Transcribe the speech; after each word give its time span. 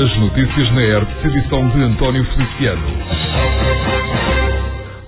As 0.00 0.16
notícias 0.16 0.72
na 0.72 0.82
ERTS, 0.82 1.24
edição 1.26 1.68
de 1.68 1.82
António 1.82 2.24
Feliciano. 2.24 3.19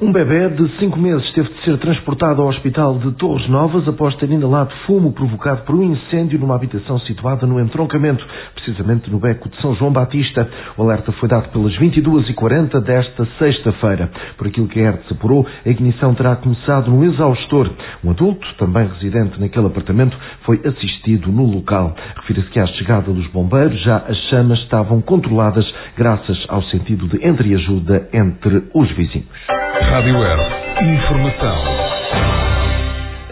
Um 0.02 0.10
bebê 0.10 0.48
de 0.48 0.68
5 0.80 0.98
meses 0.98 1.30
teve 1.30 1.48
de 1.48 1.62
ser 1.62 1.78
transportado 1.78 2.42
ao 2.42 2.48
hospital 2.48 2.98
de 2.98 3.12
Torres 3.12 3.48
Novas 3.48 3.86
após 3.86 4.12
ter 4.16 4.28
inalado 4.28 4.74
fumo 4.84 5.12
provocado 5.12 5.62
por 5.62 5.76
um 5.76 5.92
incêndio 5.92 6.40
numa 6.40 6.56
habitação 6.56 6.98
situada 6.98 7.46
no 7.46 7.60
entroncamento, 7.60 8.26
precisamente 8.52 9.08
no 9.08 9.20
beco 9.20 9.48
de 9.48 9.56
São 9.62 9.76
João 9.76 9.92
Batista. 9.92 10.50
O 10.76 10.82
alerta 10.82 11.12
foi 11.12 11.28
dado 11.28 11.50
pelas 11.50 11.72
22h40 11.78 12.80
desta 12.80 13.24
sexta-feira. 13.38 14.10
Por 14.36 14.48
aquilo 14.48 14.66
que 14.66 14.80
a 14.80 14.88
ERTS 14.88 15.12
apurou, 15.12 15.46
a 15.64 15.68
ignição 15.68 16.12
terá 16.16 16.34
começado 16.34 16.90
no 16.90 17.04
exaustor. 17.04 17.70
Um 18.04 18.10
adulto, 18.10 18.44
também 18.58 18.88
residente 18.88 19.40
naquele 19.40 19.68
apartamento, 19.68 20.18
foi 20.44 20.60
assistido 20.66 21.30
no 21.30 21.44
local. 21.44 21.94
Refira-se 22.16 22.50
que 22.50 22.58
à 22.58 22.66
chegada 22.66 23.12
dos 23.12 23.28
bombeiros 23.28 23.80
já 23.84 23.98
as 23.98 24.16
chamas 24.30 24.58
estavam 24.62 25.00
controladas 25.00 25.64
graças 25.96 26.44
ao 26.48 26.60
sentido 26.64 27.06
de 27.06 27.24
entreajuda 27.24 28.08
entre 28.12 28.64
os 28.74 28.90
vizinhos. 28.96 29.61
Rádio 29.82 30.22
Air. 30.22 30.38
Informação. 30.82 31.81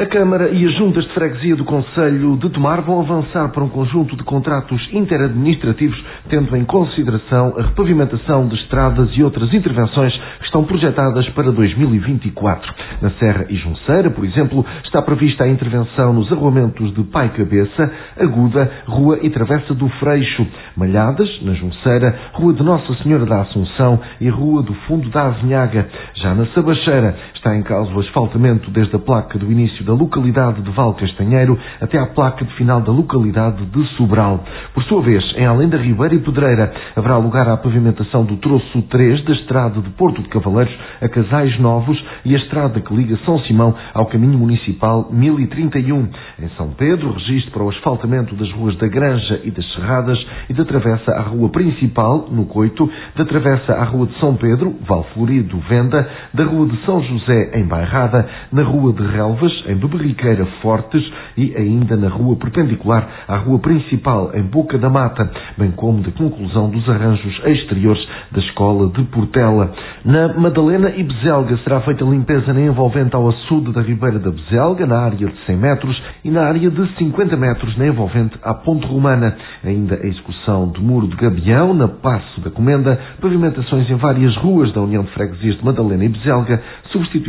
A 0.01 0.07
Câmara 0.07 0.49
e 0.49 0.65
as 0.65 0.73
juntas 0.79 1.05
de 1.05 1.13
freguesia 1.13 1.55
do 1.55 1.63
Conselho 1.67 2.35
de 2.39 2.49
Tomar 2.49 2.81
vão 2.81 3.01
avançar 3.01 3.51
para 3.51 3.63
um 3.63 3.69
conjunto 3.69 4.17
de 4.17 4.25
contratos 4.25 4.89
interadministrativos, 4.95 6.03
tendo 6.27 6.57
em 6.57 6.65
consideração 6.65 7.53
a 7.59 7.65
repavimentação 7.65 8.49
de 8.49 8.55
estradas 8.55 9.11
e 9.15 9.23
outras 9.23 9.53
intervenções 9.53 10.17
que 10.39 10.47
estão 10.47 10.65
projetadas 10.65 11.29
para 11.35 11.53
2024. 11.53 12.75
Na 13.03 13.11
Serra 13.11 13.45
e 13.51 13.57
Junceira, 13.57 14.11
por 14.11 14.25
exemplo, 14.25 14.65
está 14.85 15.03
prevista 15.03 15.45
a 15.45 15.49
intervenção 15.49 16.15
nos 16.15 16.33
arruamentos 16.33 16.95
de 16.95 17.03
Pai 17.05 17.29
Cabeça, 17.37 17.93
Aguda, 18.19 18.73
Rua 18.87 19.19
e 19.21 19.29
Travessa 19.29 19.75
do 19.75 19.87
Freixo, 19.99 20.47
Malhadas, 20.79 21.29
na 21.43 21.53
Junceira, 21.53 22.19
Rua 22.33 22.55
de 22.55 22.63
Nossa 22.63 22.95
Senhora 23.03 23.27
da 23.27 23.43
Assunção 23.43 24.01
e 24.19 24.31
Rua 24.31 24.63
do 24.63 24.73
Fundo 24.87 25.11
da 25.11 25.27
Azinhaga. 25.27 25.87
Já 26.15 26.35
na 26.35 26.47
Sabacheira, 26.55 27.15
está 27.41 27.57
em 27.57 27.63
causa 27.63 27.91
o 27.93 28.01
asfaltamento 28.01 28.71
desde 28.71 28.95
a 28.95 28.99
placa 28.99 29.39
do 29.39 29.51
início 29.51 29.83
da 29.83 29.95
localidade 29.95 30.61
de 30.61 30.71
Val 30.73 30.93
Castanheiro 30.95 31.59
até 31.81 31.99
à 31.99 32.07
placa 32.07 32.45
de 32.45 32.53
final 32.55 32.83
da 32.83 32.93
localidade 32.93 33.65
de 33.65 33.85
Sobral. 33.97 34.45
Por 34.75 34.85
sua 34.85 35.01
vez, 35.01 35.25
em 35.37 35.47
além 35.47 35.69
da 35.69 35.79
Ribeira 35.79 36.15
e 36.15 36.19
Pedreira, 36.19 36.71
haverá 36.95 37.17
lugar 37.17 37.49
à 37.49 37.57
pavimentação 37.57 38.25
do 38.25 38.37
troço 38.37 38.83
3 38.83 39.25
da 39.25 39.33
estrada 39.33 39.81
de 39.81 39.89
Porto 39.91 40.23
de 40.23 40.29
Cavaleiros 40.29 40.75
a 41.01 41.09
Casais 41.09 41.59
Novos 41.59 41.99
e 42.27 42.35
a 42.35 42.39
estrada 42.39 42.79
que 42.79 42.95
liga 42.95 43.19
São 43.25 43.39
Simão 43.41 43.75
ao 43.95 44.07
caminho 44.07 44.39
municipal 44.39 45.09
1031. 45.11 46.09
Em 46.39 46.49
São 46.59 46.71
Pedro, 46.73 47.13
registro 47.13 47.53
para 47.53 47.65
o 47.65 47.71
asfaltamento 47.71 48.35
das 48.35 48.53
ruas 48.53 48.77
da 48.77 48.87
Granja 48.87 49.41
e 49.45 49.51
das 49.51 49.67
Serradas 49.73 50.19
e 50.51 50.53
da 50.53 50.65
travessa 50.67 51.13
à 51.13 51.23
rua 51.23 51.49
principal, 51.49 52.27
no 52.31 52.45
Coito, 52.45 52.91
da 53.17 53.25
travessa 53.25 53.73
à 53.73 53.85
rua 53.85 54.07
de 54.07 54.19
São 54.19 54.37
Pedro, 54.37 54.77
Val 54.83 55.05
Florido, 55.15 55.59
Venda, 55.69 56.07
da 56.35 56.45
rua 56.45 56.67
de 56.67 56.77
São 56.85 57.03
José, 57.03 57.30
em 57.55 57.65
Bairrada, 57.65 58.27
na 58.53 58.63
rua 58.63 58.93
de 58.93 59.07
Relvas, 59.07 59.53
em 59.67 59.75
Beberriqueira 59.75 60.45
Fortes 60.63 61.03
e 61.37 61.55
ainda 61.57 61.97
na 61.97 62.09
rua 62.09 62.37
perpendicular 62.37 63.09
à 63.27 63.37
rua 63.37 63.59
principal, 63.59 64.31
em 64.35 64.43
Boca 64.43 64.79
da 64.79 64.89
Mata, 64.89 65.31
bem 65.57 65.71
como 65.71 66.03
da 66.03 66.11
conclusão 66.13 66.71
dos 66.71 66.89
arranjos 66.89 67.41
exteriores 67.45 68.07
da 68.33 68.41
Escola 68.41 68.91
de 68.91 69.03
Portela. 69.05 69.73
Na 70.05 70.35
Madalena 70.35 70.91
e 70.91 71.03
Bezelga 71.03 71.57
será 71.59 71.81
feita 71.81 72.05
limpeza 72.05 72.53
na 72.53 72.61
envolvente 72.61 73.15
ao 73.15 73.29
açude 73.29 73.73
da 73.73 73.83
Ribeira 73.83 74.19
da 74.19 74.31
Bezelga, 74.31 74.87
na 74.87 74.99
área 74.99 75.17
de 75.17 75.33
100 75.47 75.57
metros, 75.57 76.03
e 76.25 76.31
na 76.31 76.43
área 76.43 76.71
de 76.71 76.97
50 76.97 77.37
metros 77.37 77.77
na 77.77 77.87
envolvente 77.87 78.39
à 78.43 78.55
Ponte 78.55 78.87
Romana. 78.87 79.37
Ainda 79.65 79.97
a 79.97 80.07
execução 80.07 80.69
do 80.69 80.81
Muro 80.81 81.09
de 81.09 81.17
Gabião, 81.17 81.75
na 81.75 81.89
Passo 81.89 82.41
da 82.41 82.51
Comenda, 82.51 82.99
pavimentações 83.21 83.89
em 83.91 83.97
várias 83.97 84.37
ruas 84.37 84.73
da 84.73 84.81
União 84.81 85.03
de 85.03 85.11
Freguesias 85.11 85.57
de 85.57 85.65
Madalena 85.65 86.05
e 86.05 86.09
Bezelga, 86.09 86.63
substituição 86.91 87.20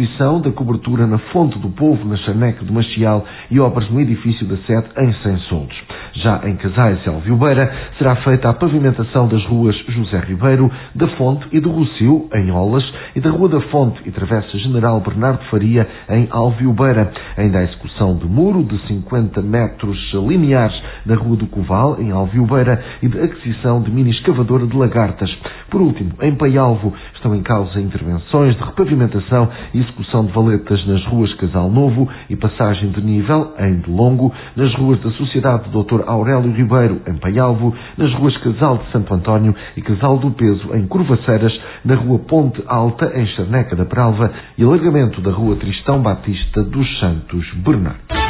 da 0.42 0.52
cobertura 0.52 1.06
na 1.06 1.18
Fonte 1.18 1.58
do 1.60 1.70
Povo, 1.70 2.08
na 2.08 2.18
Chaneca 2.18 2.64
do 2.64 2.74
Machial 2.74 3.26
e 3.50 3.60
obras 3.60 3.90
no 3.90 4.00
edifício 4.00 4.46
da 4.48 4.58
sede 4.58 4.88
em 4.98 5.14
Sem 5.22 5.38
Soldos. 5.50 5.76
Já 6.14 6.42
em 6.46 6.56
Casais 6.56 7.00
e 7.06 7.10
Alviobeira 7.10 7.72
será 7.98 8.16
feita 8.18 8.50
a 8.50 8.54
pavimentação 8.54 9.28
das 9.28 9.44
ruas 9.46 9.76
José 9.88 10.20
Ribeiro, 10.20 10.72
da 10.96 11.08
Fonte 11.10 11.46
e 11.52 11.60
do 11.60 11.72
Rocio, 11.72 12.30
em 12.34 12.52
Olas, 12.52 12.84
e 13.16 13.20
da 13.20 13.30
Rua 13.30 13.50
da 13.50 13.62
Fonte 13.62 14.02
e 14.06 14.12
Travessa 14.12 14.58
General 14.58 15.00
Bernardo 15.00 15.44
Faria, 15.50 15.88
em 16.10 16.28
Alviobeira. 16.30 17.12
Ainda 17.38 17.60
a 17.60 17.64
execução 17.64 18.18
de 18.18 18.26
muro 18.26 18.64
de 18.64 18.78
50 18.88 19.42
metros 19.42 19.98
lineares 20.14 20.76
na 21.06 21.16
Rua 21.16 21.38
do 21.38 21.48
Coval, 21.48 22.00
em 22.00 22.12
Alviobeira, 22.12 22.82
e 23.02 23.08
de 23.08 23.20
aquisição 23.20 23.82
de 23.82 23.92
mini 23.92 24.12
escavadora 24.12 24.66
de 24.66 24.76
lagartas. 24.76 25.30
Por 25.70 25.82
último, 25.82 26.12
em 26.22 26.36
Paialvo, 26.36 26.94
estão 27.16 27.34
em 27.36 27.42
causa 27.42 27.80
intervenções 27.80 28.56
de 28.56 28.64
repavimentação 28.64 29.50
e 29.74 29.81
execução 29.82 30.26
de 30.26 30.32
valetas 30.32 30.86
nas 30.88 31.04
ruas 31.06 31.34
Casal 31.36 31.70
Novo 31.70 32.08
e 32.30 32.36
Passagem 32.36 32.92
de 32.92 33.02
Nível, 33.02 33.54
em 33.60 33.80
Delongo, 33.80 34.34
nas 34.56 34.74
ruas 34.76 35.00
da 35.02 35.12
Sociedade 35.12 35.70
Dr. 35.70 36.04
Aurélio 36.08 36.52
Ribeiro, 36.52 37.02
em 37.08 37.16
Paialvo, 37.16 37.76
nas 37.98 38.14
ruas 38.14 38.36
Casal 38.38 38.78
de 38.78 38.92
Santo 38.92 39.14
António 39.14 39.56
e 39.76 39.82
Casal 39.82 40.18
do 40.18 40.32
Peso, 40.32 40.76
em 40.76 40.88
Curvaceiras, 40.88 41.54
na 41.84 41.96
rua 41.96 42.20
Ponte 42.20 42.64
Alta, 42.68 43.12
em 43.16 43.26
Charneca 43.28 43.76
da 43.76 43.86
Pralva 43.86 44.32
e 44.58 44.64
alargamento 44.64 45.22
da 45.22 45.32
rua 45.32 45.56
Tristão 45.56 46.02
Batista 46.02 46.64
dos 46.64 47.00
Santos 47.00 47.46
Bernardo. 47.56 48.21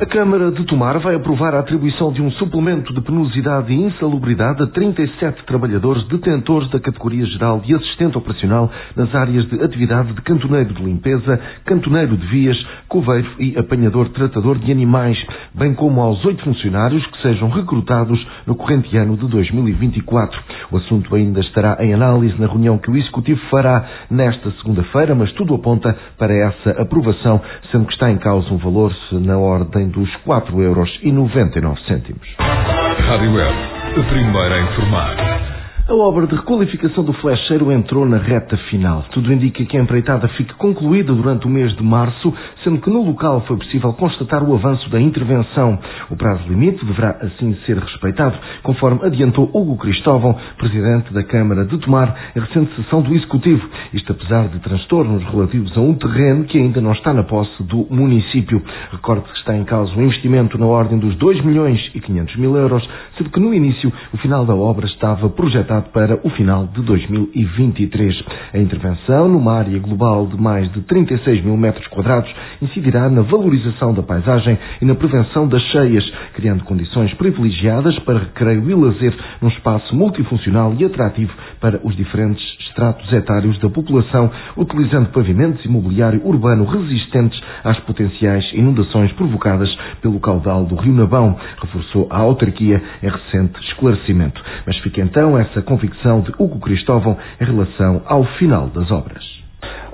A 0.00 0.06
Câmara 0.06 0.52
de 0.52 0.64
Tomar 0.64 0.96
vai 1.00 1.16
aprovar 1.16 1.56
a 1.56 1.58
atribuição 1.58 2.12
de 2.12 2.22
um 2.22 2.30
suplemento 2.30 2.94
de 2.94 3.00
penosidade 3.00 3.72
e 3.72 3.82
insalubridade 3.82 4.62
a 4.62 4.66
37 4.68 5.44
trabalhadores 5.44 6.06
detentores 6.06 6.70
da 6.70 6.78
categoria 6.78 7.26
geral 7.26 7.58
de 7.58 7.74
assistente 7.74 8.16
operacional 8.16 8.70
nas 8.94 9.12
áreas 9.12 9.44
de 9.48 9.60
atividade 9.60 10.12
de 10.12 10.22
cantoneiro 10.22 10.72
de 10.72 10.84
limpeza, 10.84 11.40
cantoneiro 11.64 12.16
de 12.16 12.24
vias, 12.28 12.56
coveiro 12.86 13.28
e 13.40 13.58
apanhador 13.58 14.08
tratador 14.10 14.58
de 14.58 14.70
animais, 14.70 15.18
bem 15.52 15.74
como 15.74 16.00
aos 16.00 16.24
oito 16.24 16.44
funcionários 16.44 17.04
que 17.04 17.20
sejam 17.20 17.48
recrutados 17.48 18.24
no 18.46 18.54
corrente 18.54 18.96
ano 18.96 19.16
de 19.16 19.26
2024. 19.26 20.40
O 20.70 20.76
assunto 20.76 21.12
ainda 21.12 21.40
estará 21.40 21.76
em 21.80 21.92
análise 21.92 22.40
na 22.40 22.46
reunião 22.46 22.78
que 22.78 22.88
o 22.88 22.96
Executivo 22.96 23.40
fará 23.50 23.84
nesta 24.08 24.48
segunda-feira, 24.62 25.16
mas 25.16 25.32
tudo 25.32 25.56
aponta 25.56 25.92
para 26.16 26.32
essa 26.32 26.70
aprovação, 26.80 27.40
sendo 27.72 27.86
que 27.86 27.94
está 27.94 28.12
em 28.12 28.18
causa 28.18 28.48
um 28.54 28.58
valor 28.58 28.94
na 29.10 29.36
ordem 29.36 29.87
dos 29.88 30.14
4 30.24 30.60
euros 30.62 30.88
e 31.02 31.12
99 31.12 31.80
cêntimos. 31.86 32.28
Rádio 32.38 33.32
Web, 33.34 33.56
a 33.96 34.02
primeira 34.04 34.54
a 34.54 34.60
informar. 34.60 35.57
A 35.88 35.94
obra 35.94 36.26
de 36.26 36.34
requalificação 36.34 37.02
do 37.02 37.14
flecheiro 37.14 37.72
entrou 37.72 38.04
na 38.04 38.18
reta 38.18 38.58
final. 38.68 39.06
Tudo 39.10 39.32
indica 39.32 39.64
que 39.64 39.74
a 39.74 39.80
empreitada 39.80 40.28
fique 40.36 40.52
concluída 40.56 41.14
durante 41.14 41.46
o 41.46 41.48
mês 41.48 41.74
de 41.74 41.82
março, 41.82 42.30
sendo 42.62 42.78
que 42.78 42.90
no 42.90 43.02
local 43.02 43.40
foi 43.48 43.56
possível 43.56 43.94
constatar 43.94 44.44
o 44.44 44.54
avanço 44.54 44.90
da 44.90 45.00
intervenção. 45.00 45.78
O 46.10 46.16
prazo 46.16 46.46
limite 46.46 46.84
deverá 46.84 47.16
assim 47.22 47.56
ser 47.64 47.78
respeitado, 47.78 48.36
conforme 48.62 49.00
adiantou 49.02 49.50
Hugo 49.50 49.78
Cristóvão, 49.78 50.36
presidente 50.58 51.10
da 51.14 51.24
Câmara 51.24 51.64
de 51.64 51.78
Tomar, 51.78 52.14
em 52.36 52.40
recente 52.40 52.76
sessão 52.76 53.00
do 53.00 53.14
Executivo. 53.14 53.66
Isto 53.94 54.12
apesar 54.12 54.48
de 54.48 54.58
transtornos 54.58 55.24
relativos 55.24 55.74
a 55.74 55.80
um 55.80 55.94
terreno 55.94 56.44
que 56.44 56.58
ainda 56.58 56.82
não 56.82 56.92
está 56.92 57.14
na 57.14 57.22
posse 57.22 57.62
do 57.62 57.86
município. 57.88 58.62
Recorde 58.92 59.24
que 59.24 59.38
está 59.38 59.56
em 59.56 59.64
causa 59.64 59.90
um 59.94 60.02
investimento 60.02 60.58
na 60.58 60.66
ordem 60.66 60.98
dos 60.98 61.16
2 61.16 61.42
milhões 61.46 61.80
e 61.94 62.00
500 62.02 62.36
mil 62.36 62.54
euros, 62.58 62.86
sendo 63.16 63.30
que 63.30 63.40
no 63.40 63.54
início 63.54 63.90
o 64.12 64.18
final 64.18 64.44
da 64.44 64.54
obra 64.54 64.84
estava 64.84 65.30
projetado 65.30 65.77
para 65.80 66.18
o 66.26 66.30
final 66.30 66.66
de 66.66 66.82
2023. 66.82 68.24
A 68.54 68.58
intervenção, 68.58 69.28
numa 69.28 69.52
área 69.52 69.78
global 69.78 70.26
de 70.26 70.40
mais 70.40 70.70
de 70.72 70.80
36 70.82 71.44
mil 71.44 71.56
metros 71.56 71.86
quadrados, 71.88 72.32
incidirá 72.62 73.08
na 73.08 73.22
valorização 73.22 73.92
da 73.92 74.02
paisagem 74.02 74.58
e 74.80 74.84
na 74.84 74.94
prevenção 74.94 75.46
das 75.46 75.62
cheias, 75.64 76.04
criando 76.34 76.64
condições 76.64 77.12
privilegiadas 77.14 77.98
para 78.00 78.18
recreio 78.20 78.70
e 78.70 78.74
lazer 78.74 79.14
num 79.42 79.48
espaço 79.48 79.94
multifuncional 79.94 80.74
e 80.78 80.84
atrativo 80.84 81.32
para 81.60 81.80
os 81.84 81.94
diferentes 81.96 82.47
estratos 82.78 83.12
etários 83.12 83.58
da 83.58 83.68
população, 83.68 84.30
utilizando 84.56 85.10
pavimentos 85.10 85.64
e 85.64 85.68
mobiliário 85.68 86.24
urbano 86.24 86.64
resistentes 86.64 87.38
às 87.64 87.78
potenciais 87.80 88.44
inundações 88.52 89.10
provocadas 89.12 89.68
pelo 90.00 90.20
caudal 90.20 90.64
do 90.64 90.76
Rio 90.76 90.92
Nabão, 90.92 91.36
reforçou 91.60 92.06
a 92.08 92.18
autarquia 92.18 92.80
em 93.02 93.08
recente 93.08 93.60
esclarecimento. 93.62 94.40
Mas 94.64 94.78
fica 94.78 95.00
então 95.00 95.36
essa 95.36 95.60
convicção 95.60 96.20
de 96.20 96.32
Hugo 96.38 96.60
Cristóvão 96.60 97.18
em 97.40 97.44
relação 97.44 98.02
ao 98.06 98.24
final 98.38 98.68
das 98.68 98.90
obras. 98.92 99.24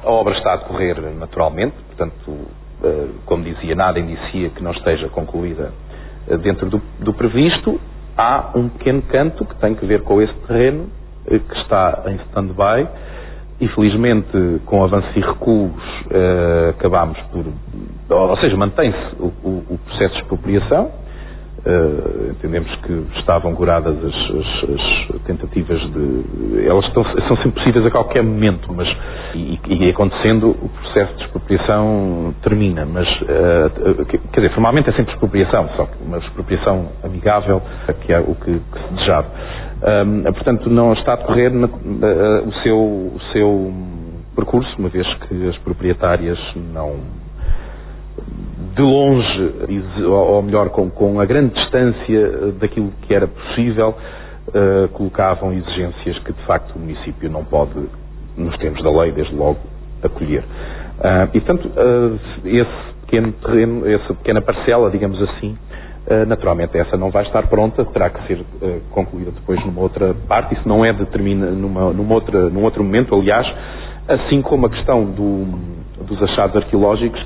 A 0.02 0.10
obra 0.10 0.36
está 0.36 0.52
a 0.52 0.56
decorrer 0.56 1.00
naturalmente, 1.18 1.74
portanto, 1.86 2.46
eh, 2.82 3.06
como 3.24 3.42
dizia, 3.42 3.74
nada 3.74 3.98
indicia 3.98 4.50
que 4.50 4.62
não 4.62 4.72
esteja 4.72 5.08
concluída 5.08 5.72
eh, 6.28 6.36
dentro 6.36 6.68
do, 6.68 6.82
do 7.00 7.14
previsto. 7.14 7.80
Há 8.16 8.50
um 8.54 8.68
pequeno 8.68 9.00
canto 9.02 9.46
que 9.46 9.54
tem 9.56 9.74
que 9.74 9.86
ver 9.86 10.02
com 10.02 10.20
esse 10.20 10.34
terreno 10.46 10.90
que 11.28 11.56
está 11.58 12.02
em 12.06 12.16
stand-by. 12.16 12.88
E 13.60 13.68
felizmente 13.68 14.60
com 14.66 14.82
avanços 14.82 15.16
e 15.16 15.20
recuos 15.20 15.82
acabámos 16.70 17.18
por, 17.30 17.44
ou 18.10 18.36
seja, 18.38 18.56
mantém-se 18.56 19.16
o, 19.18 19.26
o, 19.44 19.64
o 19.70 19.78
processo 19.86 20.14
de 20.14 20.20
expropriação 20.22 20.90
Uh, 21.66 22.32
entendemos 22.32 22.70
que 22.82 22.92
estavam 23.18 23.54
curadas 23.54 23.96
as, 23.96 24.14
as, 24.14 25.14
as, 25.14 25.22
tentativas 25.22 25.80
de. 25.92 26.66
Elas 26.66 26.84
estão, 26.84 27.02
são 27.26 27.36
sempre 27.38 27.52
possíveis 27.52 27.86
a 27.86 27.90
qualquer 27.90 28.22
momento, 28.22 28.70
mas 28.70 28.86
e, 29.34 29.58
e 29.66 29.88
acontecendo, 29.88 30.50
o 30.50 30.68
processo 30.68 31.14
de 31.16 31.24
expropriação 31.24 32.34
termina. 32.42 32.84
Mas, 32.84 33.08
uh, 33.22 34.04
quer 34.04 34.40
dizer, 34.40 34.52
formalmente 34.52 34.90
é 34.90 34.92
sempre 34.92 35.14
expropriação, 35.14 35.70
só 35.74 35.86
que 35.86 36.04
uma 36.04 36.18
expropriação 36.18 36.88
amigável, 37.02 37.62
que 38.02 38.12
é 38.12 38.20
o 38.20 38.34
que, 38.34 38.60
que 38.60 38.78
se 38.80 38.94
desejava. 38.94 39.28
Uh, 39.80 40.32
portanto, 40.34 40.68
não 40.68 40.92
está 40.92 41.14
a 41.14 41.16
decorrer 41.16 41.50
na, 41.50 41.66
o, 41.66 42.52
seu, 42.62 42.78
o 42.78 43.20
seu 43.32 43.72
percurso, 44.36 44.70
uma 44.78 44.90
vez 44.90 45.06
que 45.14 45.48
as 45.48 45.56
proprietárias 45.58 46.38
não 46.74 47.23
de 48.74 48.82
longe, 48.82 49.54
ou 50.04 50.42
melhor, 50.42 50.70
com, 50.70 50.90
com 50.90 51.20
a 51.20 51.24
grande 51.24 51.54
distância 51.54 52.18
eh, 52.18 52.52
daquilo 52.58 52.92
que 53.02 53.14
era 53.14 53.28
possível, 53.28 53.94
uh, 54.48 54.88
colocavam 54.88 55.52
exigências 55.52 56.18
que 56.20 56.32
de 56.32 56.42
facto 56.42 56.74
o 56.74 56.78
município 56.78 57.30
não 57.30 57.44
pode, 57.44 57.72
nos 58.36 58.56
termos 58.58 58.82
da 58.82 58.90
lei, 58.90 59.12
desde 59.12 59.34
logo, 59.34 59.58
acolher. 60.02 60.42
Uh, 60.42 61.28
e 61.32 61.40
portanto, 61.40 61.66
uh, 61.68 62.18
esse 62.44 62.94
pequeno 63.02 63.32
terreno, 63.32 63.88
essa 63.88 64.14
pequena 64.14 64.42
parcela, 64.42 64.90
digamos 64.90 65.22
assim, 65.22 65.56
naturalmente 66.26 66.76
essa 66.76 66.98
não 66.98 67.10
vai 67.10 67.22
estar 67.24 67.46
pronta, 67.46 67.82
terá 67.86 68.10
que 68.10 68.26
ser 68.26 68.44
concluída 68.90 69.30
depois 69.30 69.58
numa 69.64 69.80
outra 69.80 70.14
parte, 70.28 70.54
isso 70.54 70.68
não 70.68 70.84
é 70.84 70.92
determina 70.92 71.50
numa, 71.50 71.94
numa 71.94 72.14
outra, 72.14 72.50
num 72.50 72.62
outro 72.62 72.84
momento, 72.84 73.14
aliás, 73.14 73.46
assim 74.06 74.42
como 74.42 74.66
a 74.66 74.70
questão 74.70 75.04
do, 75.04 75.46
dos 76.04 76.22
achados 76.22 76.56
arqueológicos, 76.56 77.24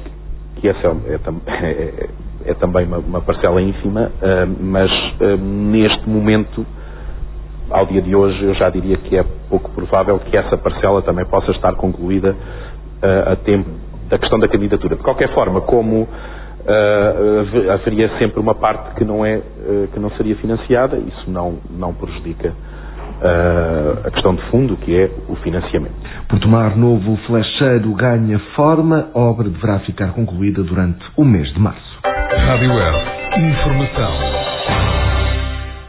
que 0.60 0.68
essa 0.68 0.86
é, 0.86 1.14
é, 1.14 2.08
é, 2.46 2.50
é 2.50 2.54
também 2.54 2.86
uma, 2.86 2.98
uma, 2.98 3.20
parcela 3.20 3.60
ínfima, 3.60 4.10
uh, 4.22 4.56
mas 4.60 4.90
uh, 5.20 5.36
neste 5.36 6.08
momento, 6.08 6.66
ao 7.70 7.86
dia 7.86 8.02
de 8.02 8.14
hoje, 8.14 8.42
eu 8.44 8.54
já 8.54 8.70
diria 8.70 8.96
que 8.96 9.16
é 9.16 9.24
pouco 9.48 9.70
provável 9.70 10.18
que 10.18 10.36
essa 10.36 10.56
parcela 10.56 11.02
também 11.02 11.24
possa 11.26 11.50
estar 11.50 11.74
concluída 11.74 12.32
uh, 12.32 13.32
a 13.32 13.36
tempo 13.36 13.68
da 14.08 14.18
questão 14.18 14.38
da 14.38 14.48
candidatura. 14.48 14.96
De 14.96 15.02
qualquer 15.02 15.32
forma, 15.34 15.60
como 15.60 16.08
haveria 17.72 18.10
sempre 18.18 18.40
uma 18.40 18.54
parte 18.54 18.94
que 18.96 19.04
não, 19.04 19.24
é, 19.24 19.40
que 19.90 19.98
não 19.98 20.10
seria 20.10 20.36
financiada, 20.36 20.98
isso 20.98 21.30
não, 21.30 21.58
não 21.70 21.94
prejudica 21.94 22.52
a 23.22 24.10
questão 24.10 24.34
de 24.34 24.42
fundo, 24.50 24.76
que 24.76 24.96
é 24.96 25.10
o 25.28 25.36
financiamento. 25.36 25.94
Por 26.28 26.38
tomar 26.38 26.76
novo 26.76 27.16
flecheiro 27.26 27.92
ganha 27.94 28.38
forma, 28.54 29.08
a 29.14 29.18
obra 29.18 29.48
deverá 29.48 29.80
ficar 29.80 30.12
concluída 30.12 30.62
durante 30.62 31.04
o 31.16 31.24
mês 31.24 31.52
de 31.52 31.60
março. 31.60 31.98
Rádio 32.04 32.72
Web, 32.74 32.98
informação. 33.36 34.47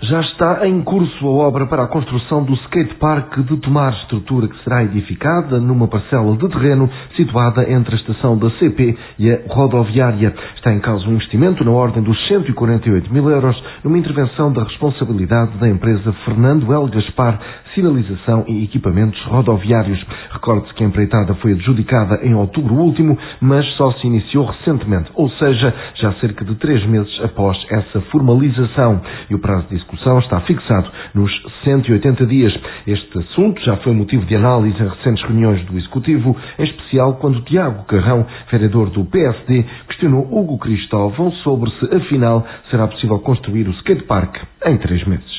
Já 0.02 0.22
está 0.22 0.66
em 0.66 0.82
curso 0.82 1.28
a 1.28 1.30
obra 1.30 1.66
para 1.68 1.84
a 1.84 1.88
construção 1.88 2.42
do 2.42 2.54
skatepark 2.54 3.38
de 3.44 3.58
Tomar, 3.58 3.92
estrutura 4.04 4.48
que 4.48 4.64
será 4.64 4.82
edificada 4.82 5.60
numa 5.60 5.90
parcela 5.90 6.38
de 6.38 6.48
terreno 6.48 6.90
situada 7.18 7.70
entre 7.70 7.96
a 7.96 7.98
estação 7.98 8.38
da 8.38 8.50
CP 8.52 8.98
e 9.20 9.30
a 9.30 9.42
rodoviária. 9.50 10.34
Está 10.56 10.74
em 10.74 10.80
causa 10.80 11.06
um 11.06 11.16
investimento 11.16 11.66
na 11.66 11.72
ordem 11.72 12.02
dos 12.02 12.18
148 12.30 13.14
mil 13.14 13.30
euros 13.30 13.62
numa 13.84 13.98
intervenção 13.98 14.54
da 14.54 14.64
responsabilidade 14.64 15.58
da 15.58 15.68
empresa 15.68 16.14
Fernando 16.24 16.74
L. 16.74 16.90
Gaspar, 16.90 17.38
sinalização 17.74 18.46
e 18.48 18.64
equipamentos 18.64 19.20
rodoviários. 19.26 20.04
Recorde-se 20.32 20.74
que 20.74 20.84
a 20.84 20.88
empreitada 20.88 21.34
foi 21.36 21.54
adjudicada 21.54 22.20
em 22.24 22.34
outubro 22.34 22.74
último, 22.76 23.18
mas 23.42 23.66
só 23.76 23.92
se 23.94 24.08
iniciou 24.08 24.46
recentemente, 24.46 25.10
ou 25.16 25.30
seja, 25.32 25.74
já 25.96 26.14
cerca 26.14 26.46
de 26.46 26.56
três 26.56 26.86
meses 26.86 27.12
após 27.24 27.58
essa 27.70 28.02
formalização. 28.12 29.02
E 29.30 29.36
o 29.36 29.40
prazo 29.40 29.68
de 29.70 29.76
execução 29.76 30.20
está 30.20 30.40
fixado 30.42 30.90
nos 31.14 31.32
180 31.64 32.26
dias. 32.26 32.54
Este 32.88 33.18
assunto 33.20 33.62
já 33.64 33.78
foi 33.78 33.94
motivo 33.94 34.26
de 34.26 34.36
análise 34.36 34.82
em 34.82 34.88
recentes 34.88 35.24
reuniões 35.24 35.64
do 35.66 35.78
Executivo, 35.78 36.36
em 36.58 36.64
especial 36.64 37.16
quando 37.16 37.42
Tiago 37.42 37.86
Carrão, 37.86 38.26
vereador 38.52 38.90
do 38.90 39.06
PSD, 39.06 39.66
questionou 39.88 40.28
Hugo 40.32 40.58
Cristóvão 40.58 41.32
sobre 41.44 41.70
se, 41.72 41.96
afinal, 41.96 42.46
será 42.70 42.88
possível 42.88 43.20
construir 43.20 43.68
o 43.68 43.72
skatepark 43.72 44.36
em 44.66 44.78
três 44.78 45.04
meses 45.06 45.39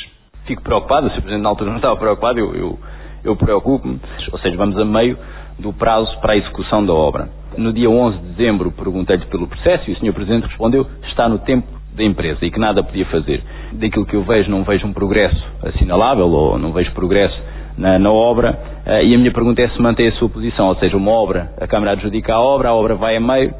fico 0.51 0.63
preocupado, 0.63 1.07
o 1.07 1.11
Presidente 1.11 1.43
na 1.43 1.49
altura 1.49 1.71
não 1.71 1.77
estava 1.77 1.97
preocupado, 1.97 2.41
eu, 2.41 2.55
eu, 2.55 2.79
eu 3.23 3.37
preocupo-me, 3.37 4.01
ou 4.33 4.39
seja, 4.41 4.57
vamos 4.57 4.77
a 4.77 4.85
meio 4.85 5.17
do 5.61 5.73
prazo 5.73 6.19
para 6.21 6.33
a 6.33 6.37
execução 6.37 6.85
da 6.85 6.93
obra. 6.93 7.29
No 7.57 7.73
dia 7.73 7.89
11 7.89 8.19
de 8.19 8.27
dezembro 8.33 8.73
perguntei-lhe 8.73 9.27
pelo 9.27 9.47
processo 9.47 9.89
e 9.89 9.93
o 9.93 9.97
Sr. 9.97 10.13
Presidente 10.13 10.47
respondeu 10.49 10.87
está 11.05 11.29
no 11.29 11.39
tempo 11.39 11.69
da 11.95 12.03
empresa 12.03 12.45
e 12.45 12.51
que 12.51 12.59
nada 12.59 12.83
podia 12.83 13.05
fazer. 13.07 13.43
Daquilo 13.73 14.07
que 14.07 14.15
eu 14.15 14.23
vejo, 14.23 14.51
não 14.51 14.65
vejo 14.65 14.87
um 14.87 14.93
progresso 14.93 15.41
assinalável 15.63 16.29
ou 16.29 16.59
não 16.59 16.73
vejo 16.73 16.91
progresso 16.93 17.41
na, 17.77 17.99
na 17.99 18.11
obra 18.11 18.59
uh, 18.87 19.05
e 19.05 19.15
a 19.15 19.19
minha 19.19 19.33
pergunta 19.33 19.63
é 19.63 19.69
se 19.69 19.81
mantém 19.81 20.09
a 20.09 20.13
sua 20.13 20.29
posição, 20.29 20.67
ou 20.69 20.77
seja, 20.77 20.97
uma 20.97 21.13
obra, 21.13 21.53
a 21.61 21.67
Câmara 21.67 21.93
adjudica 21.93 22.35
a 22.35 22.41
obra, 22.41 22.71
a 22.71 22.75
obra 22.75 22.95
vai 22.95 23.17
a 23.17 23.21
meio, 23.21 23.55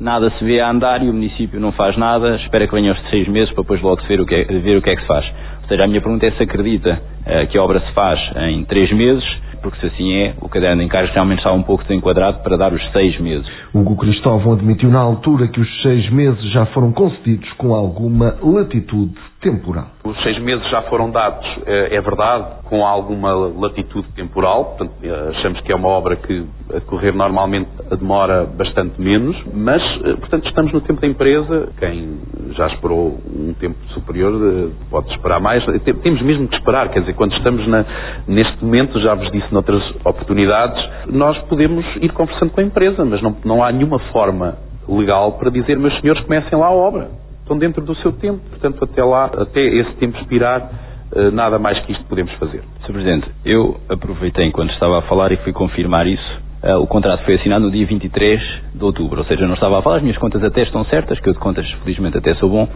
nada 0.00 0.30
se 0.38 0.44
vê 0.44 0.60
a 0.60 0.70
andar 0.70 1.02
e 1.02 1.10
o 1.10 1.12
município 1.12 1.60
não 1.60 1.72
faz 1.72 1.96
nada, 1.96 2.36
espera 2.36 2.66
que 2.66 2.74
venham 2.74 2.94
os 2.94 3.10
seis 3.10 3.28
meses 3.28 3.52
para 3.52 3.62
depois 3.62 3.82
logo 3.82 4.02
ver 4.06 4.20
o 4.20 4.26
que 4.26 4.34
é, 4.34 4.44
ver 4.44 4.76
o 4.76 4.82
que, 4.82 4.90
é 4.90 4.96
que 4.96 5.02
se 5.02 5.08
faz 5.08 5.26
seja, 5.70 5.84
a 5.84 5.86
minha 5.86 6.00
pergunta 6.00 6.26
é 6.26 6.32
se 6.32 6.42
acredita 6.42 7.00
uh, 7.00 7.46
que 7.48 7.56
a 7.56 7.62
obra 7.62 7.80
se 7.80 7.92
faz 7.92 8.20
em 8.50 8.64
três 8.64 8.92
meses, 8.92 9.24
porque 9.62 9.78
se 9.78 9.86
assim 9.86 10.12
é, 10.14 10.34
o 10.40 10.48
caderno 10.48 10.78
de 10.78 10.86
encargos 10.86 11.12
realmente 11.14 11.38
está 11.38 11.52
um 11.52 11.62
pouco 11.62 11.84
desenquadrado 11.84 12.42
para 12.42 12.56
dar 12.56 12.72
os 12.72 12.92
seis 12.92 13.18
meses. 13.20 13.46
Hugo 13.72 13.96
Cristóvão 13.96 14.54
admitiu 14.54 14.90
na 14.90 15.00
altura 15.00 15.48
que 15.48 15.60
os 15.60 15.82
seis 15.82 16.10
meses 16.10 16.42
já 16.50 16.66
foram 16.66 16.92
concedidos 16.92 17.50
com 17.52 17.74
alguma 17.74 18.36
latitude 18.42 19.29
temporal. 19.40 19.86
Os 20.04 20.22
seis 20.22 20.38
meses 20.38 20.68
já 20.70 20.82
foram 20.82 21.10
dados, 21.10 21.46
é, 21.66 21.96
é 21.96 22.00
verdade, 22.00 22.62
com 22.64 22.84
alguma 22.84 23.32
latitude 23.32 24.08
temporal, 24.12 24.76
portanto, 24.76 24.92
eh, 25.02 25.30
achamos 25.30 25.60
que 25.60 25.72
é 25.72 25.74
uma 25.74 25.88
obra 25.88 26.16
que 26.16 26.46
a 26.74 26.80
correr 26.82 27.12
normalmente 27.12 27.70
demora 27.98 28.44
bastante 28.44 29.00
menos, 29.00 29.36
mas, 29.52 29.82
eh, 30.04 30.16
portanto, 30.16 30.46
estamos 30.46 30.72
no 30.72 30.80
tempo 30.82 31.00
da 31.00 31.06
empresa, 31.06 31.68
quem 31.78 32.20
já 32.52 32.66
esperou 32.68 33.18
um 33.26 33.54
tempo 33.54 33.76
superior 33.94 34.70
pode 34.90 35.10
esperar 35.12 35.40
mais, 35.40 35.64
temos 36.02 36.22
mesmo 36.22 36.46
que 36.46 36.56
esperar, 36.56 36.90
quer 36.90 37.00
dizer, 37.00 37.14
quando 37.14 37.32
estamos 37.32 37.66
na, 37.66 37.84
neste 38.26 38.62
momento, 38.62 39.00
já 39.00 39.14
vos 39.14 39.30
disse 39.32 39.52
noutras 39.52 39.82
oportunidades, 40.04 40.82
nós 41.06 41.38
podemos 41.44 41.84
ir 41.96 42.12
conversando 42.12 42.50
com 42.50 42.60
a 42.60 42.64
empresa, 42.64 43.04
mas 43.04 43.22
não, 43.22 43.34
não 43.44 43.64
há 43.64 43.72
nenhuma 43.72 43.98
forma 44.12 44.56
legal 44.86 45.32
para 45.32 45.50
dizer, 45.50 45.78
meus 45.78 45.98
senhores, 46.00 46.22
comecem 46.24 46.58
lá 46.58 46.66
a 46.66 46.72
obra 46.72 47.19
estão 47.50 47.58
dentro 47.58 47.84
do 47.84 47.96
seu 47.96 48.12
tempo, 48.12 48.38
portanto, 48.48 48.84
até 48.84 49.02
lá, 49.02 49.24
até 49.24 49.60
esse 49.60 49.92
tempo 49.94 50.16
expirar, 50.18 50.70
eh, 51.12 51.30
nada 51.32 51.58
mais 51.58 51.80
que 51.80 51.90
isto 51.90 52.04
podemos 52.04 52.32
fazer. 52.34 52.62
Sr. 52.86 52.92
Presidente, 52.92 53.28
eu 53.44 53.80
aproveitei 53.88 54.46
enquanto 54.46 54.72
estava 54.72 55.00
a 55.00 55.02
falar 55.02 55.32
e 55.32 55.36
fui 55.38 55.52
confirmar 55.52 56.06
isso. 56.06 56.50
Uh, 56.62 56.76
o 56.76 56.86
contrato 56.86 57.24
foi 57.24 57.36
assinado 57.36 57.64
no 57.64 57.70
dia 57.70 57.86
23 57.86 58.38
de 58.74 58.84
outubro, 58.84 59.20
ou 59.20 59.24
seja, 59.24 59.46
não 59.46 59.54
estava 59.54 59.78
a 59.78 59.82
falar, 59.82 59.96
as 59.96 60.02
minhas 60.02 60.18
contas 60.18 60.44
até 60.44 60.62
estão 60.62 60.84
certas, 60.84 61.18
que 61.18 61.26
eu 61.26 61.32
de 61.32 61.38
contas 61.38 61.66
felizmente 61.82 62.18
até 62.18 62.34
sou 62.34 62.50
bom. 62.50 62.68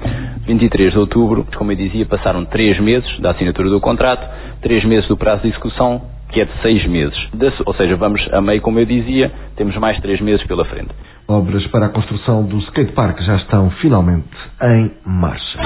23 0.47 0.93
de 0.93 0.99
outubro, 0.99 1.47
como 1.55 1.71
eu 1.71 1.77
dizia, 1.77 2.07
passaram 2.07 2.47
três 2.47 2.81
meses 2.81 3.21
da 3.21 3.33
assinatura 3.33 3.69
do 3.69 3.79
contrato, 3.83 4.27
três 4.63 4.83
meses 4.87 5.07
do 5.07 5.19
prazo 5.19 5.43
de 5.43 5.49
execução, 5.49 6.01
que 6.35 6.41
é 6.41 6.45
de 6.45 6.63
seis 6.63 6.85
meses. 6.89 7.17
Ou 7.65 7.75
seja, 7.75 7.95
vamos 7.97 8.21
a 8.33 8.41
meio, 8.41 8.61
como 8.61 8.81
eu 8.81 8.85
dizia, 8.85 9.31
temos 9.57 9.77
mais 9.77 9.99
três 10.01 10.21
meses 10.21 10.45
pela 10.47 10.65
frente. 10.65 10.91
Obras 11.29 11.65
para 11.69 11.87
a 11.87 11.89
construção 11.89 12.45
do 12.45 12.59
skatepark 12.59 13.21
já 13.23 13.37
estão 13.37 13.71
finalmente 13.81 14.29
em 14.61 14.91
marcha. 15.07 15.59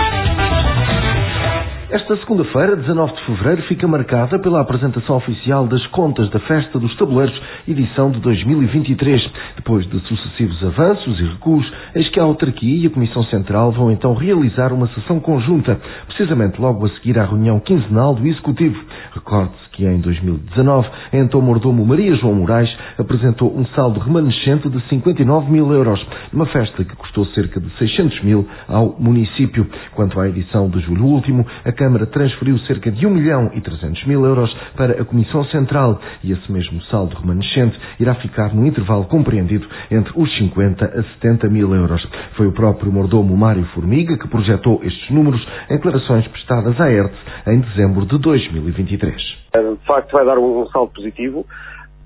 Esta 1.90 2.18
segunda-feira, 2.18 2.76
19 2.76 3.14
de 3.14 3.24
fevereiro, 3.24 3.62
fica 3.62 3.88
marcada 3.88 4.38
pela 4.38 4.60
apresentação 4.60 5.16
oficial 5.16 5.66
das 5.66 5.86
contas 5.86 6.28
da 6.28 6.38
Festa 6.40 6.78
dos 6.78 6.94
Tabuleiros, 6.98 7.40
edição 7.66 8.10
de 8.10 8.20
2023. 8.20 9.26
Depois 9.56 9.88
de 9.88 9.98
sucessivos 10.00 10.62
avanços 10.64 11.18
e 11.18 11.24
recuos, 11.24 11.66
eis 11.94 12.06
que 12.10 12.20
a 12.20 12.24
autarquia 12.24 12.82
e 12.82 12.86
a 12.86 12.90
Comissão 12.90 13.22
Central 13.24 13.72
vão 13.72 13.90
então 13.90 14.12
realizar 14.12 14.70
uma 14.70 14.86
sessão 14.88 15.18
conjunta, 15.18 15.80
precisamente 16.06 16.60
logo 16.60 16.84
a 16.84 16.90
seguir 16.90 17.18
à 17.18 17.24
reunião 17.24 17.58
quinzenal 17.58 18.14
do 18.14 18.26
Executivo. 18.26 18.78
Recorde-se 19.14 19.67
que 19.78 19.86
em 19.86 20.00
2019, 20.00 20.88
então 21.12 21.40
mordomo 21.40 21.86
Maria 21.86 22.12
João 22.16 22.34
Moraes 22.34 22.68
apresentou 22.98 23.56
um 23.56 23.64
saldo 23.68 24.00
remanescente 24.00 24.68
de 24.68 24.80
59 24.88 25.52
mil 25.52 25.72
euros, 25.72 26.04
numa 26.32 26.46
festa 26.46 26.82
que 26.82 26.96
custou 26.96 27.24
cerca 27.26 27.60
de 27.60 27.70
600 27.78 28.24
mil 28.24 28.48
ao 28.66 28.96
município. 28.98 29.64
Quanto 29.94 30.18
à 30.18 30.28
edição 30.28 30.68
de 30.68 30.80
julho 30.80 31.04
último, 31.04 31.46
a 31.64 31.70
Câmara 31.70 32.06
transferiu 32.06 32.58
cerca 32.60 32.90
de 32.90 33.06
1 33.06 33.10
milhão 33.10 33.52
e 33.54 33.60
300 33.60 34.04
mil 34.06 34.24
euros 34.24 34.52
para 34.76 35.00
a 35.00 35.04
Comissão 35.04 35.44
Central 35.44 36.00
e 36.24 36.32
esse 36.32 36.50
mesmo 36.50 36.82
saldo 36.90 37.14
remanescente 37.14 37.78
irá 38.00 38.16
ficar 38.16 38.52
no 38.52 38.66
intervalo 38.66 39.04
compreendido 39.04 39.68
entre 39.92 40.12
os 40.16 40.36
50 40.38 40.84
a 40.86 41.02
70 41.20 41.48
mil 41.50 41.72
euros. 41.72 42.04
Foi 42.32 42.48
o 42.48 42.52
próprio 42.52 42.90
mordomo 42.90 43.36
Mário 43.36 43.64
Formiga 43.66 44.18
que 44.18 44.26
projetou 44.26 44.80
estes 44.82 45.08
números 45.10 45.46
em 45.70 45.76
declarações 45.76 46.26
prestadas 46.26 46.80
à 46.80 46.90
ERTE 46.90 47.14
em 47.46 47.60
dezembro 47.60 48.04
de 48.04 48.18
2023. 48.18 49.47
De 49.52 49.86
facto, 49.86 50.12
vai 50.12 50.24
dar 50.24 50.38
um 50.38 50.66
saldo 50.68 50.92
positivo, 50.92 51.46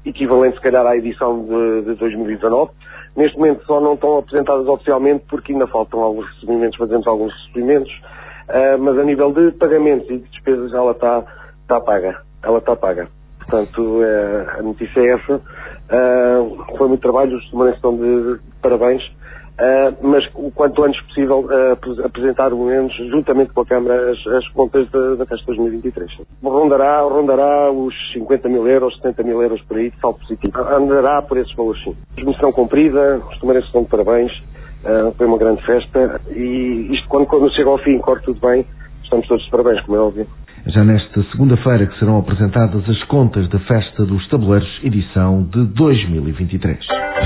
equivalente, 0.05 0.57
se 0.57 0.63
calhar, 0.63 0.87
à 0.87 0.97
edição 0.97 1.45
de, 1.45 1.83
de 1.83 1.95
2019. 1.95 2.71
Neste 3.17 3.37
momento 3.37 3.65
só 3.67 3.81
não 3.81 3.95
estão 3.95 4.19
apresentadas 4.19 4.67
oficialmente 4.67 5.25
porque 5.29 5.53
ainda 5.53 5.67
faltam 5.67 6.01
alguns 6.01 6.27
recebimentos, 6.35 6.79
fazemos 6.79 7.07
alguns 7.07 7.33
recebimentos 7.33 7.93
Uh, 8.49 8.77
mas 8.79 8.99
a 8.99 9.05
nível 9.05 9.33
de 9.33 9.53
pagamentos 9.53 10.09
e 10.11 10.19
de 10.19 10.29
despesas 10.31 10.73
ela 10.73 10.93
está 10.93 11.25
tá 11.69 11.81
paga. 11.81 12.21
Ela 12.43 12.59
está 12.59 12.75
paga. 12.77 13.09
Portanto, 13.39 13.81
uh, 13.81 14.59
a 14.59 14.63
notícia 14.63 15.01
é 15.01 15.13
essa. 15.13 15.37
Uh, 15.37 16.77
foi 16.77 16.89
muito 16.89 17.01
trabalho, 17.01 17.37
os 17.37 17.51
também 17.51 17.73
estão 17.73 17.97
de, 17.97 18.35
de 18.35 18.41
parabéns. 18.61 19.03
Uh, 19.53 19.95
mas 20.01 20.25
o 20.35 20.51
quanto 20.51 20.83
antes 20.83 21.01
possível 21.03 21.41
uh, 21.41 22.07
apresentar, 22.07 22.49
pelo 22.49 22.65
menos, 22.65 22.93
juntamente 23.11 23.53
com 23.53 23.61
a 23.61 23.67
Câmara, 23.67 24.11
as, 24.11 24.27
as 24.27 24.49
contas 24.49 24.91
da, 24.91 25.15
da 25.17 25.27
festa 25.27 25.45
2023. 25.47 26.11
Rondará, 26.43 27.03
rondará 27.03 27.71
os 27.71 27.95
50 28.15 28.49
mil 28.49 28.67
euros, 28.67 28.97
70 28.97 29.23
mil 29.23 29.43
euros 29.43 29.61
por 29.63 29.77
aí, 29.77 29.91
de 29.91 30.01
saldo 30.01 30.19
positivo. 30.21 30.59
Andará 30.59 31.21
por 31.21 31.37
esses 31.37 31.55
valores, 31.55 31.83
sim. 31.85 31.95
Missão 32.25 32.51
cumprida, 32.51 33.21
os 33.31 33.39
tomarenses 33.39 33.67
estão 33.69 33.83
de 33.83 33.91
parabéns, 33.91 34.33
uh, 34.85 35.13
foi 35.17 35.27
uma 35.27 35.39
grande 35.39 35.63
festa 35.67 36.21
e 36.31 36.89
isto, 36.91 37.07
quando, 37.09 37.27
quando 37.27 37.53
chega 37.55 37.69
ao 37.69 37.79
fim, 37.79 37.99
corre 37.99 38.23
tudo 38.23 38.41
bem, 38.41 38.65
estamos 39.05 39.29
todos 39.29 39.45
de 39.45 39.51
parabéns, 39.51 39.81
como 39.83 39.97
é 39.97 40.01
óbvio. 40.01 40.27
Já 40.67 40.85
nesta 40.85 41.23
segunda-feira 41.25 41.87
que 41.87 41.99
serão 41.99 42.19
apresentadas 42.19 42.89
as 42.89 43.03
contas 43.05 43.49
da 43.51 43.59
Festa 43.61 44.07
dos 44.07 44.27
Tabuleiros, 44.29 44.81
edição 44.83 45.43
de 45.43 45.65
2023. 45.65 46.79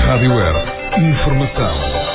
Rádio 0.05 0.31
Air. 0.33 0.55
Informação. 0.97 2.06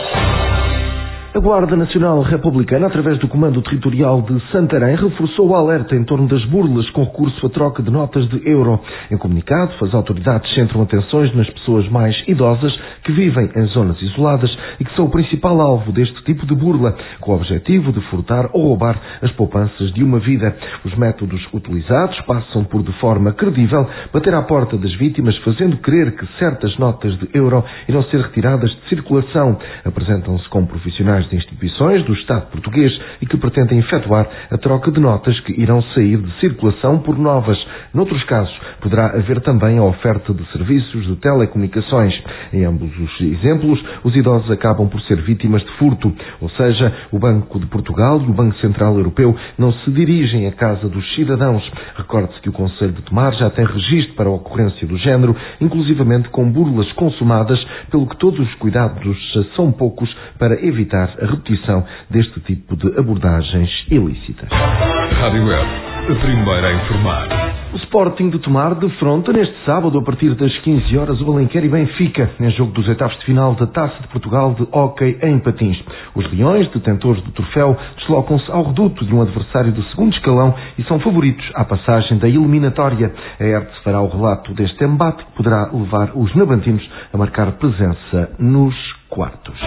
A 1.35 1.39
Guarda 1.39 1.75
Nacional 1.75 2.21
Republicana, 2.21 2.89
através 2.89 3.19
do 3.19 3.27
Comando 3.27 3.63
Territorial 3.63 4.21
de 4.21 4.39
Santarém, 4.51 4.97
reforçou 4.97 5.49
o 5.49 5.55
alerta 5.55 5.97
em 5.97 6.05
torno 6.05 6.29
das 6.29 6.45
burlas 6.45 6.91
com 6.91 7.05
recurso 7.05 7.47
à 7.47 7.49
troca 7.49 7.83
de 7.83 7.91
notas 7.91 8.29
de 8.29 8.47
euro. 8.47 8.79
Em 9.11 9.17
comunicado, 9.17 9.73
as 9.83 9.95
autoridades 9.95 10.55
centram 10.55 10.83
atenções 10.83 11.35
nas 11.35 11.49
pessoas 11.49 11.89
mais 11.89 12.15
idosas 12.29 12.79
que 13.03 13.13
vivem 13.13 13.49
em 13.57 13.65
zonas 13.69 14.01
isoladas 14.03 14.55
e 14.79 14.85
que 14.85 14.95
são 14.95 15.07
o 15.07 15.11
principal 15.11 15.59
alvo 15.59 15.91
deste 15.91 16.23
tipo 16.25 16.45
de 16.45 16.55
burla, 16.55 16.95
com 17.19 17.33
o 17.33 17.37
objetivo 17.37 17.95
de 17.95 18.03
furtar 18.11 18.51
ou 18.53 18.65
roubar 18.69 19.01
as 19.23 19.33
poupanças 19.33 19.91
de 19.95 20.05
uma 20.05 20.19
vida. 20.19 20.55
Os 20.85 20.95
métodos 20.99 21.43
utilizados 21.51 22.21
passam 22.27 22.63
por, 22.65 22.83
de 22.83 22.93
forma 23.01 23.33
credível, 23.33 23.89
bater 24.13 24.35
à 24.35 24.43
porta 24.43 24.77
das 24.77 24.93
vítimas, 24.97 25.35
fazendo 25.39 25.79
crer 25.79 26.15
que 26.15 26.27
certas 26.39 26.77
notas 26.77 27.19
de 27.19 27.31
euro 27.33 27.65
irão 27.89 28.03
ser 28.05 28.21
retiradas 28.21 28.71
de 28.71 28.89
circulação. 28.91 29.59
Apresentam-se 29.83 30.47
como 30.51 30.67
profissionais 30.67 31.22
de 31.29 31.37
instituições 31.37 32.05
do 32.05 32.13
Estado 32.15 32.51
português 32.51 32.93
e 33.21 33.27
que 33.27 33.37
pretendem 33.37 33.79
efetuar 33.79 34.27
a 34.51 34.59
troca 34.59 34.91
de 34.91 35.01
notas 35.01 35.39
que 35.41 35.53
irão 35.61 35.83
sair 35.95 36.19
de 36.19 36.33
circulação 36.41 36.99
por 36.99 37.19
novas. 37.19 37.59
Noutros 37.95 38.23
casos, 38.25 38.55
poderá 38.81 39.07
haver 39.07 39.41
também 39.41 39.79
a 39.79 39.83
oferta 39.85 40.33
de 40.33 40.45
serviços 40.53 41.07
de 41.07 41.17
telecomunicações. 41.17 42.15
Em 42.53 42.65
ambos 42.65 42.91
os 42.99 43.21
exemplos, 43.21 43.83
os 44.05 44.15
idosos 44.15 44.51
acabam 44.51 44.89
por 44.89 45.01
ser 45.03 45.21
vítimas 45.23 45.63
de 45.63 45.71
furto, 45.73 46.13
ou 46.41 46.49
seja, 46.51 46.93
o 47.11 47.19
Banco 47.19 47.59
de 47.59 47.67
Portugal 47.67 48.21
e 48.21 48.31
o 48.31 48.35
Banco 48.35 48.57
Central 48.59 48.97
Europeu 48.97 49.37
não 49.59 49.73
se 49.73 49.91
dirigem 49.91 50.47
à 50.47 50.53
casa 50.53 50.89
dos 50.89 51.15
cidadãos. 51.15 51.63
Recorde-se 51.97 52.41
que 52.41 52.49
o 52.49 52.53
Conselho 52.53 52.93
de 52.93 53.03
Tomar 53.03 53.33
já 53.35 53.51
tem 53.51 53.65
registro 53.65 54.15
para 54.15 54.29
a 54.29 54.33
ocorrência 54.33 54.87
do 54.87 54.97
género, 54.99 55.37
inclusivamente 55.61 56.29
com 56.31 56.51
burlas 56.51 56.91
consumadas, 56.93 57.63
pelo 57.91 58.07
que 58.07 58.17
todos 58.17 58.41
os 58.41 58.55
cuidados 58.57 59.17
são 59.57 59.71
poucos 59.73 60.13
para 60.39 60.55
evitar 60.65 61.12
a 61.21 61.27
repetição 61.27 61.85
deste 62.11 62.41
tipo 62.41 62.77
de 62.77 62.99
abordagens 62.99 63.71
ilícitas. 63.91 64.49
Rádio 64.51 65.47
Web, 65.47 65.69
a 66.11 66.15
primeira 66.21 66.69
a 66.69 66.75
informar. 66.75 67.53
O 67.73 67.77
Sporting 67.77 68.29
de 68.29 68.39
Tomar 68.41 68.75
defronta 68.75 69.33
neste 69.33 69.55
sábado, 69.65 69.99
a 69.99 70.03
partir 70.03 70.35
das 70.35 70.55
15 70.59 70.99
horas, 70.99 71.21
o 71.23 71.33
Alenquer 71.33 71.65
e 71.65 71.71
Benfica, 71.71 72.31
em 72.39 72.51
jogo 72.51 72.71
dos 72.73 72.87
oitavos 72.87 73.19
de 73.19 73.25
final 73.25 73.55
da 73.55 73.67
Taça 73.67 73.99
de 74.03 74.09
Portugal 74.09 74.53
de 74.53 74.69
Hockey 74.71 75.19
em 75.23 75.39
Patins. 75.39 75.83
Os 76.15 76.31
Leões, 76.31 76.71
detentores 76.71 77.23
do 77.23 77.31
troféu, 77.33 77.75
deslocam-se 77.97 78.51
ao 78.51 78.65
reduto 78.65 79.07
de 79.07 79.15
um 79.15 79.23
adversário 79.23 79.73
do 79.73 79.83
segundo 79.85 80.13
escalão 80.13 80.55
e 80.77 80.83
são 80.85 81.01
favoritos 81.01 81.51
à 81.55 81.65
passagem 81.65 82.19
da 82.19 82.29
eliminatória. 82.29 83.11
A 83.41 83.43
Hertz 83.43 83.79
fará 83.83 84.03
o 84.03 84.09
relato 84.09 84.53
deste 84.53 84.85
embate 84.85 85.25
que 85.25 85.33
poderá 85.33 85.71
levar 85.73 86.11
os 86.15 86.35
navantinos 86.35 86.87
a 87.11 87.17
marcar 87.17 87.53
presença 87.53 88.35
nos 88.39 88.75
quartos. 89.09 89.59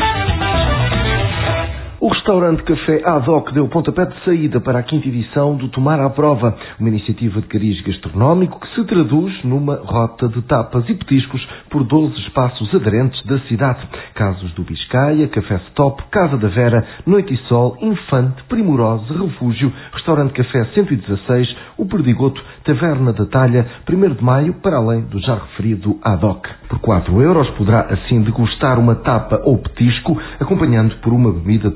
O 2.06 2.08
restaurante 2.08 2.62
Café 2.62 3.02
Ad 3.04 3.28
Hoc 3.28 3.52
deu 3.52 3.68
pontapé 3.68 4.06
de 4.06 4.24
saída 4.24 4.62
para 4.62 4.78
a 4.78 4.84
quinta 4.84 5.08
edição 5.08 5.56
do 5.56 5.70
Tomar 5.70 6.00
à 6.00 6.08
Prova, 6.08 6.56
uma 6.80 6.90
iniciativa 6.90 7.42
de 7.42 7.48
cariz 7.48 7.82
gastronómico 7.82 8.60
que 8.60 8.76
se 8.76 8.84
traduz 8.84 9.44
numa 9.44 9.78
rota 9.78 10.30
de 10.30 10.40
tapas 10.44 10.88
e 10.88 10.94
petiscos 10.94 11.44
por 11.68 11.84
12 11.84 12.16
espaços 12.20 12.72
aderentes 12.76 13.26
da 13.26 13.40
cidade. 13.48 13.80
Casos 14.14 14.54
do 14.54 14.62
Biscaia, 14.62 15.28
Café 15.30 15.56
Stop, 15.70 16.04
Casa 16.12 16.38
da 16.38 16.48
Vera, 16.48 16.86
Noite 17.08 17.34
e 17.34 17.38
Sol, 17.48 17.76
Infante, 17.82 18.44
Primorosa, 18.44 19.12
Refúgio, 19.12 19.74
Restaurante 19.92 20.32
Café 20.34 20.64
116, 20.76 21.56
O 21.76 21.88
Perdigoto, 21.88 22.40
Taverna 22.66 23.14
da 23.14 23.26
Talha, 23.26 23.66
1 23.92 24.14
de 24.14 24.24
Maio, 24.24 24.54
para 24.62 24.78
além 24.78 25.02
do 25.06 25.20
já 25.20 25.34
referido 25.34 25.98
Ad 26.04 26.24
Hoc. 26.24 26.46
Por 26.70 26.78
4 26.78 27.20
euros 27.20 27.50
poderá 27.58 27.88
assim 27.90 28.22
degustar 28.22 28.78
uma 28.78 28.94
tapa 28.94 29.42
ou 29.44 29.58
petisco, 29.58 30.16
acompanhando 30.40 30.96
por 30.98 31.12
uma 31.12 31.32
bebida 31.32 31.72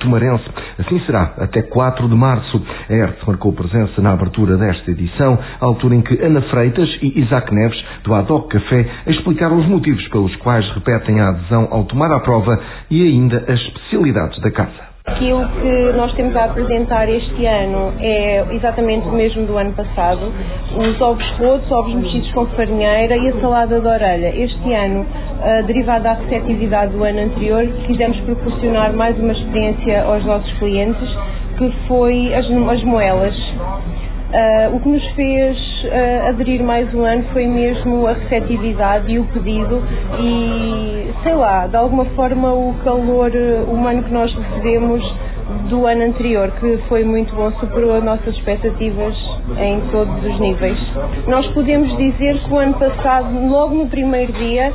Assim 0.78 1.00
será 1.06 1.34
até 1.38 1.62
4 1.62 2.08
de 2.08 2.16
março. 2.16 2.62
A 2.90 2.94
Hertz 2.94 3.24
marcou 3.26 3.54
presença 3.54 4.02
na 4.02 4.14
abertura 4.14 4.58
desta 4.58 4.92
edição, 4.92 5.38
altura 5.60 5.96
em 5.96 6.02
que 6.02 6.22
Ana 6.24 6.42
Freitas 6.44 6.90
e 7.02 7.20
Isaac 7.22 7.54
Neves, 7.54 7.82
do 8.04 8.14
Ad 8.14 8.32
Hoc 8.32 8.52
Café, 8.52 8.86
explicaram 9.08 9.58
os 9.58 9.68
motivos 9.68 10.08
pelos 10.10 10.36
quais 10.38 10.68
repetem 10.74 11.20
a 11.20 11.30
adesão 11.30 11.68
ao 11.72 11.84
tomar 11.86 12.12
à 12.12 12.20
prova 12.20 12.60
e 12.90 13.02
ainda 13.02 13.38
as 13.48 13.60
especialidades 13.60 14.40
da 14.42 14.52
casa. 14.52 14.90
Aquilo 15.06 15.44
que 15.48 15.98
nós 15.98 16.14
temos 16.14 16.36
a 16.36 16.46
apresentar 16.46 17.10
este 17.10 17.46
ano 17.46 17.94
é 18.00 18.46
exatamente 18.52 19.08
o 19.08 19.12
mesmo 19.12 19.46
do 19.48 19.58
ano 19.58 19.74
passado. 19.74 20.32
Os 20.78 21.02
ovos 21.02 21.26
rotos, 21.40 21.72
ovos 21.72 21.96
mexidos 21.96 22.32
com 22.32 22.46
farinheira 22.48 23.18
e 23.18 23.30
a 23.30 23.42
salada 23.42 23.80
de 23.80 23.88
orelha. 23.88 24.36
Este 24.36 24.74
ano, 24.74 25.06
uh, 25.40 25.66
derivado 25.66 26.04
da 26.04 26.14
receptividade 26.14 26.92
do 26.92 27.04
ano 27.04 27.20
anterior, 27.20 27.66
quisemos 27.88 28.20
proporcionar 28.22 28.94
mais 28.94 29.18
uma 29.20 29.34
experiência 29.34 30.04
aos 30.04 30.24
nossos 30.26 30.52
clientes, 30.60 31.10
que 31.58 31.72
foi 31.88 32.34
as, 32.34 32.46
as 32.46 32.84
moelas. 32.84 33.36
Uh, 34.30 34.76
o 34.76 34.80
que 34.80 34.90
nos 34.90 35.06
fez 35.16 35.58
uh, 35.86 36.28
aderir 36.30 36.64
mais 36.64 36.94
um 36.94 37.04
ano 37.04 37.24
foi 37.34 37.48
mesmo 37.48 38.06
a 38.06 38.14
receptividade 38.14 39.12
e 39.12 39.18
o 39.18 39.26
pedido 39.26 39.82
e, 40.20 41.12
sei 41.24 41.34
lá, 41.34 41.66
de 41.66 41.76
alguma 41.76 42.06
forma 42.06 42.54
o 42.54 42.76
calor 42.84 43.32
humano 43.68 44.04
que 44.04 44.14
nós 44.14 44.32
recebemos 44.32 45.04
do 45.68 45.88
ano 45.88 46.04
anterior, 46.04 46.52
que 46.60 46.78
foi 46.88 47.04
muito 47.04 47.34
bom, 47.36 47.52
superou 47.54 47.96
as 47.96 48.04
nossas 48.04 48.36
expectativas 48.36 49.16
em 49.58 49.82
todos 49.92 50.24
os 50.24 50.40
níveis. 50.40 50.78
Nós 51.28 51.46
podemos 51.48 51.96
dizer 51.98 52.38
que 52.40 52.54
o 52.54 52.58
ano 52.58 52.74
passado, 52.74 53.28
logo 53.48 53.76
no 53.76 53.88
primeiro 53.88 54.32
dia, 54.34 54.72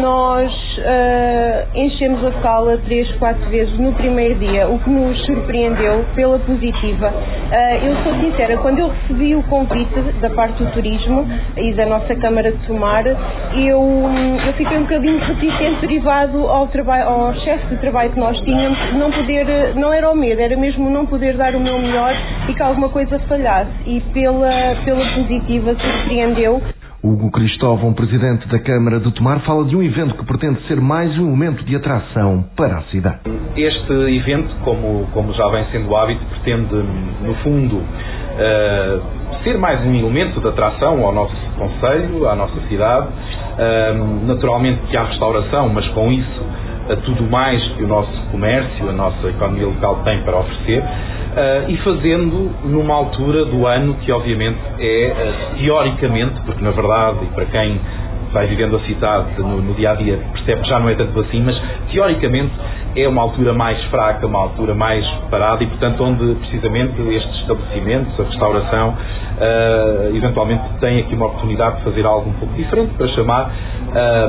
nós 0.00 0.52
uh, 0.78 1.78
enchemos 1.78 2.24
a 2.24 2.32
sala 2.42 2.78
três, 2.84 3.10
quatro 3.12 3.48
vezes 3.48 3.78
no 3.78 3.92
primeiro 3.92 4.34
dia, 4.36 4.68
o 4.68 4.78
que 4.78 4.90
nos 4.90 5.18
surpreendeu 5.26 6.04
pela 6.14 6.38
positiva. 6.40 7.08
Uh, 7.08 7.86
eu 7.86 7.96
sou 8.02 8.14
sincera, 8.20 8.58
quando 8.58 8.80
eu 8.80 8.88
recebi 8.88 9.34
o 9.34 9.42
convite 9.44 10.00
da 10.20 10.30
parte 10.30 10.62
do 10.62 10.70
turismo 10.72 11.26
e 11.56 11.72
da 11.74 11.86
nossa 11.86 12.14
Câmara 12.16 12.50
de 12.52 12.58
Tomar, 12.66 13.06
eu, 13.06 13.16
eu 14.46 14.52
fiquei 14.54 14.78
um 14.78 14.82
bocadinho 14.82 15.18
reticente 15.18 15.80
derivado 15.80 16.46
ao, 16.48 16.66
trabalho, 16.68 17.08
ao 17.08 17.34
chefe 17.34 17.66
de 17.66 17.76
trabalho 17.76 18.10
que 18.10 18.20
nós 18.20 18.38
tínhamos, 18.40 18.78
não 18.94 19.10
poder, 19.10 19.74
não 19.74 19.92
era 19.92 20.10
o 20.10 20.14
medo, 20.14 20.40
era 20.40 20.56
mesmo 20.56 20.90
não 20.90 21.06
poder 21.06 21.36
dar 21.36 21.54
o 21.54 21.60
meu 21.60 21.78
melhor 21.78 22.14
e 22.48 22.54
que 22.54 22.62
alguma 22.62 22.88
coisa 22.88 23.18
falhasse. 23.20 23.70
E 23.86 24.00
pela, 24.12 24.76
pela 24.84 25.04
positiva 25.14 25.74
surpreendeu. 25.74 26.62
Hugo 27.02 27.30
Cristóvão, 27.30 27.92
presidente 27.92 28.48
da 28.48 28.58
Câmara 28.58 28.98
de 28.98 29.12
Tomar, 29.12 29.38
fala 29.40 29.64
de 29.64 29.76
um 29.76 29.82
evento 29.82 30.16
que 30.16 30.24
pretende 30.24 30.60
ser 30.66 30.80
mais 30.80 31.16
um 31.16 31.26
momento 31.26 31.64
de 31.64 31.76
atração 31.76 32.44
para 32.56 32.78
a 32.78 32.82
cidade. 32.84 33.20
Este 33.56 33.92
evento, 34.16 34.52
como, 34.64 35.06
como 35.12 35.32
já 35.32 35.48
vem 35.48 35.64
sendo 35.66 35.94
hábito, 35.94 36.24
pretende, 36.24 36.74
no 37.22 37.34
fundo, 37.36 37.76
uh, 37.76 39.44
ser 39.44 39.56
mais 39.58 39.80
um 39.86 39.94
elemento 39.94 40.40
de 40.40 40.48
atração 40.48 41.06
ao 41.06 41.12
nosso 41.12 41.36
Conselho, 41.56 42.28
à 42.28 42.34
nossa 42.34 42.60
cidade. 42.68 43.06
Uh, 43.06 44.26
naturalmente 44.26 44.80
que 44.88 44.96
há 44.96 45.04
restauração, 45.04 45.68
mas 45.68 45.86
com 45.88 46.10
isso 46.10 46.42
a 46.90 46.96
tudo 46.96 47.22
mais 47.30 47.62
que 47.74 47.84
o 47.84 47.86
nosso 47.86 48.10
comércio, 48.30 48.88
a 48.88 48.92
nossa 48.92 49.28
economia 49.28 49.66
local 49.66 50.00
tem 50.04 50.22
para 50.22 50.38
oferecer, 50.38 50.82
uh, 51.38 51.70
e 51.70 51.76
fazendo 51.78 52.50
numa 52.64 52.94
altura 52.94 53.44
do 53.44 53.66
ano 53.66 53.94
que 53.94 54.10
obviamente 54.10 54.58
é, 54.80 55.12
uh, 55.12 55.58
teoricamente, 55.58 56.40
porque 56.44 56.62
na 56.62 56.72
verdade, 56.72 57.18
e 57.22 57.26
para 57.28 57.46
quem 57.46 57.80
vai 58.32 58.46
vivendo 58.46 58.76
a 58.76 58.80
cidade 58.80 59.38
no, 59.38 59.62
no, 59.62 59.74
dia 59.74 59.92
a 59.92 59.94
dia 59.94 60.18
percebe 60.32 60.60
que 60.60 60.68
já 60.68 60.78
não 60.78 60.88
é 60.90 60.94
tanto 60.94 61.18
assim, 61.20 61.40
mas 61.42 61.58
teoricamente 61.90 62.52
é 62.94 63.08
uma 63.08 63.22
altura 63.22 63.54
mais 63.54 63.82
fraca, 63.84 64.26
uma 64.26 64.40
altura 64.40 64.74
mais 64.74 65.06
parada 65.30 65.62
e, 65.62 65.66
portanto, 65.66 66.02
onde 66.02 66.34
precisamente 66.34 67.00
estes 67.00 67.40
estabelecimentos, 67.40 68.20
a 68.20 68.24
restauração, 68.24 68.90
uh, 68.90 70.16
eventualmente 70.16 70.62
tem 70.80 70.98
aqui 70.98 71.14
uma 71.14 71.26
oportunidade 71.26 71.78
de 71.78 71.84
fazer 71.84 72.04
algo 72.04 72.28
um 72.28 72.34
pouco 72.34 72.54
diferente 72.54 72.92
para 72.94 73.08
chamar 73.08 73.50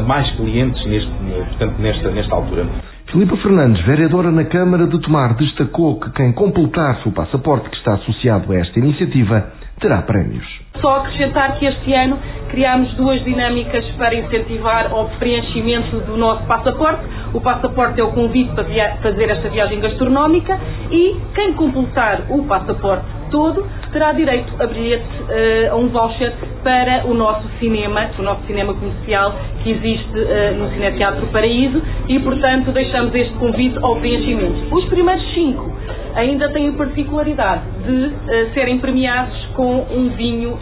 mais 0.05 0.29
clientes 0.37 0.85
neste, 0.85 1.11
portanto, 1.49 1.75
nesta, 1.79 2.09
nesta 2.09 2.33
altura. 2.33 2.65
Filipa 3.11 3.35
Fernandes, 3.37 3.83
vereadora 3.87 4.29
na 4.29 4.45
Câmara 4.45 4.85
de 4.85 4.99
Tomar, 5.01 5.33
destacou 5.33 5.99
que 5.99 6.11
quem 6.11 6.31
completar 6.31 7.01
o 7.07 7.11
passaporte 7.11 7.67
que 7.67 7.75
está 7.75 7.95
associado 7.95 8.53
a 8.53 8.57
esta 8.57 8.77
iniciativa 8.77 9.51
terá 9.79 10.03
prémios. 10.03 10.45
Só 10.79 10.97
acrescentar 10.97 11.57
que 11.57 11.65
este 11.65 11.91
ano 11.91 12.19
criámos 12.49 12.93
duas 12.93 13.23
dinâmicas 13.23 13.83
para 13.97 14.13
incentivar 14.13 14.93
o 14.93 15.09
preenchimento 15.17 15.99
do 16.01 16.17
nosso 16.17 16.43
passaporte. 16.45 17.01
O 17.33 17.41
passaporte 17.41 17.99
é 17.99 18.03
o 18.03 18.11
convite 18.11 18.53
para 18.53 18.65
fazer 19.01 19.29
esta 19.31 19.49
viagem 19.49 19.79
gastronómica 19.79 20.59
e 20.91 21.17
quem 21.33 21.53
completar 21.53 22.25
o 22.29 22.43
passaporte 22.43 23.05
todo 23.31 23.65
terá 23.91 24.11
direito 24.11 24.53
a 24.59 24.67
bilhete, 24.67 25.03
uh, 25.03 25.73
a 25.73 25.75
um 25.75 25.87
voucher 25.89 26.33
para 26.63 27.05
o 27.05 27.13
nosso 27.13 27.47
cinema, 27.59 28.09
o 28.17 28.21
nosso 28.21 28.45
cinema 28.45 28.73
comercial 28.73 29.33
que 29.63 29.71
existe 29.71 30.17
uh, 30.17 30.57
no 30.57 30.69
Cineteatro 30.71 31.27
Paraíso 31.27 31.81
e, 32.07 32.19
portanto, 32.19 32.71
deixamos 32.71 33.13
este 33.15 33.33
convite 33.35 33.77
ao 33.81 33.95
preenchimento. 33.97 34.75
Os 34.75 34.85
primeiros 34.85 35.33
cinco 35.33 35.71
ainda 36.15 36.49
têm 36.49 36.69
a 36.69 36.73
particularidade 36.73 37.61
de 37.85 38.05
uh, 38.07 38.53
serem 38.53 38.79
premiados 38.79 39.37
com 39.55 39.85
um 39.89 40.09
vinho 40.15 40.57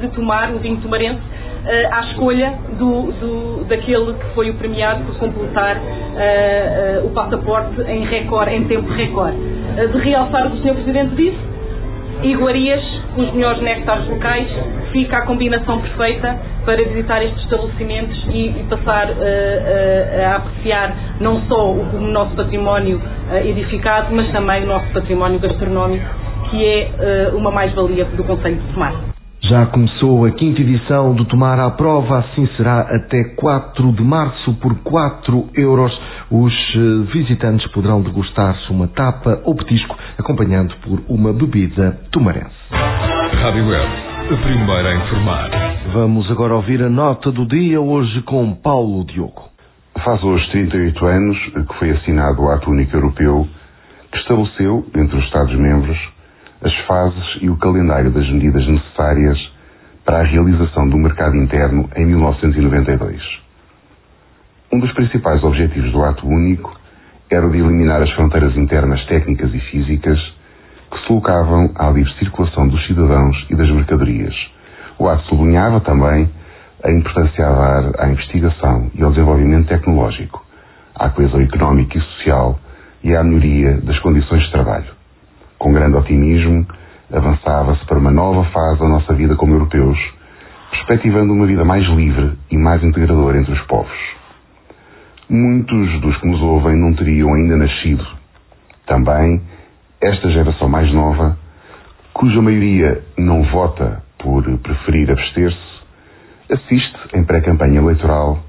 de 0.00 0.08
tomar, 0.08 0.50
um 0.50 0.58
vinho 0.58 0.78
tomarense, 0.78 1.20
à 1.90 2.00
escolha 2.06 2.54
do, 2.78 3.12
do, 3.12 3.64
daquele 3.64 4.14
que 4.14 4.34
foi 4.34 4.50
o 4.50 4.54
premiado 4.54 5.04
por 5.04 5.16
completar 5.18 5.80
o 7.04 7.10
passaporte 7.10 7.80
em 7.82 8.02
em 8.02 8.64
tempo 8.64 8.88
recorde. 8.92 9.36
de 9.92 9.98
realçar 9.98 10.46
o 10.46 10.50
que 10.50 10.58
o 10.58 10.62
Sr. 10.62 10.74
Presidente 10.74 11.14
disse, 11.14 11.51
iguarias 12.22 12.82
os 13.16 13.32
melhores 13.32 13.60
néctares 13.62 14.08
locais, 14.08 14.48
fica 14.90 15.18
a 15.18 15.26
combinação 15.26 15.80
perfeita 15.80 16.38
para 16.64 16.76
visitar 16.76 17.22
estes 17.22 17.42
estabelecimentos 17.44 18.16
e, 18.30 18.48
e 18.48 18.66
passar 18.68 19.10
uh, 19.10 19.12
uh, 19.12 20.26
a 20.26 20.36
apreciar 20.36 20.96
não 21.20 21.40
só 21.42 21.72
o, 21.72 21.96
o 21.96 22.00
nosso 22.00 22.34
património 22.34 22.98
uh, 22.98 23.46
edificado, 23.46 24.14
mas 24.14 24.30
também 24.32 24.64
o 24.64 24.66
nosso 24.66 24.86
património 24.92 25.38
gastronómico, 25.40 26.06
que 26.50 26.64
é 26.64 27.30
uma 27.34 27.50
mais-valia 27.50 28.04
do 28.04 28.24
Conselho 28.24 28.56
de 28.56 28.72
Tomar. 28.72 29.11
Já 29.52 29.66
começou 29.66 30.24
a 30.24 30.30
quinta 30.30 30.62
edição 30.62 31.12
do 31.12 31.26
Tomar 31.26 31.60
à 31.60 31.70
Prova, 31.72 32.20
assim 32.20 32.46
será 32.56 32.80
até 32.80 33.22
4 33.36 33.92
de 33.92 34.02
março 34.02 34.54
por 34.54 34.74
4 34.76 35.50
euros. 35.54 35.92
Os 36.30 36.54
eh, 36.74 37.12
visitantes 37.12 37.70
poderão 37.70 38.00
degustar-se 38.00 38.72
uma 38.72 38.88
tapa 38.88 39.42
ou 39.44 39.54
petisco, 39.54 39.94
acompanhando 40.16 40.74
por 40.76 41.02
uma 41.06 41.34
bebida 41.34 42.00
tomarense. 42.10 42.56
Rádio 42.70 43.68
Web, 43.68 43.90
a 44.32 44.36
primeira 44.42 44.88
a 44.88 44.94
informar. 44.94 45.50
Vamos 45.92 46.30
agora 46.30 46.54
ouvir 46.54 46.82
a 46.82 46.88
nota 46.88 47.30
do 47.30 47.44
dia, 47.44 47.78
hoje 47.78 48.22
com 48.22 48.54
Paulo 48.54 49.04
Diogo. 49.04 49.50
Faz 50.02 50.24
hoje 50.24 50.50
38 50.50 51.04
anos 51.04 51.38
que 51.68 51.74
foi 51.78 51.90
assinado 51.90 52.40
o 52.40 52.50
Ato 52.50 52.70
Único 52.70 52.96
Europeu, 52.96 53.46
que 54.12 54.16
estabeleceu, 54.16 54.86
entre 54.96 55.18
os 55.18 55.24
Estados-membros, 55.26 55.98
as 56.62 56.74
fases 56.86 57.38
e 57.40 57.50
o 57.50 57.56
calendário 57.56 58.10
das 58.10 58.28
medidas 58.30 58.66
necessárias 58.66 59.38
para 60.04 60.20
a 60.20 60.24
realização 60.24 60.88
do 60.88 60.96
mercado 60.96 61.36
interno 61.36 61.88
em 61.96 62.06
1992. 62.06 63.20
Um 64.72 64.78
dos 64.78 64.92
principais 64.92 65.42
objetivos 65.42 65.92
do 65.92 66.02
Ato 66.04 66.26
Único 66.26 66.74
era 67.30 67.46
o 67.46 67.50
de 67.50 67.58
eliminar 67.58 68.02
as 68.02 68.10
fronteiras 68.12 68.56
internas 68.56 69.04
técnicas 69.06 69.52
e 69.52 69.60
físicas 69.60 70.18
que 70.90 70.98
se 70.98 71.06
colocavam 71.06 71.70
à 71.74 71.90
livre 71.90 72.12
circulação 72.18 72.68
dos 72.68 72.86
cidadãos 72.86 73.46
e 73.50 73.56
das 73.56 73.70
mercadorias. 73.70 74.34
O 74.98 75.08
ato 75.08 75.24
sublinhava 75.24 75.80
também 75.80 76.30
a 76.84 76.90
importância 76.90 77.46
a 77.46 77.52
dar 77.52 78.04
à 78.04 78.08
investigação 78.08 78.90
e 78.94 79.02
ao 79.02 79.10
desenvolvimento 79.10 79.68
tecnológico, 79.68 80.44
à 80.94 81.08
coesão 81.08 81.40
económica 81.40 81.96
e 81.96 82.00
social 82.00 82.58
e 83.02 83.16
à 83.16 83.24
melhoria 83.24 83.80
das 83.80 83.98
condições 84.00 84.42
de 84.44 84.52
trabalho. 84.52 85.01
Com 85.62 85.72
grande 85.72 85.96
otimismo, 85.96 86.66
avançava-se 87.12 87.86
para 87.86 87.96
uma 87.96 88.10
nova 88.10 88.42
fase 88.50 88.80
da 88.80 88.88
nossa 88.88 89.14
vida 89.14 89.36
como 89.36 89.54
europeus, 89.54 89.96
perspectivando 90.72 91.32
uma 91.32 91.46
vida 91.46 91.64
mais 91.64 91.86
livre 91.86 92.32
e 92.50 92.56
mais 92.58 92.82
integradora 92.82 93.38
entre 93.38 93.52
os 93.52 93.60
povos. 93.66 93.96
Muitos 95.30 96.00
dos 96.00 96.16
que 96.16 96.26
nos 96.26 96.42
ouvem 96.42 96.76
não 96.76 96.92
teriam 96.94 97.32
ainda 97.32 97.56
nascido. 97.56 98.04
Também 98.88 99.40
esta 100.00 100.30
geração 100.32 100.68
mais 100.68 100.92
nova, 100.92 101.38
cuja 102.12 102.42
maioria 102.42 103.00
não 103.16 103.44
vota 103.44 104.02
por 104.18 104.42
preferir 104.58 105.12
abster-se, 105.12 106.52
assiste 106.52 106.98
em 107.14 107.22
pré-campanha 107.22 107.78
eleitoral 107.78 108.40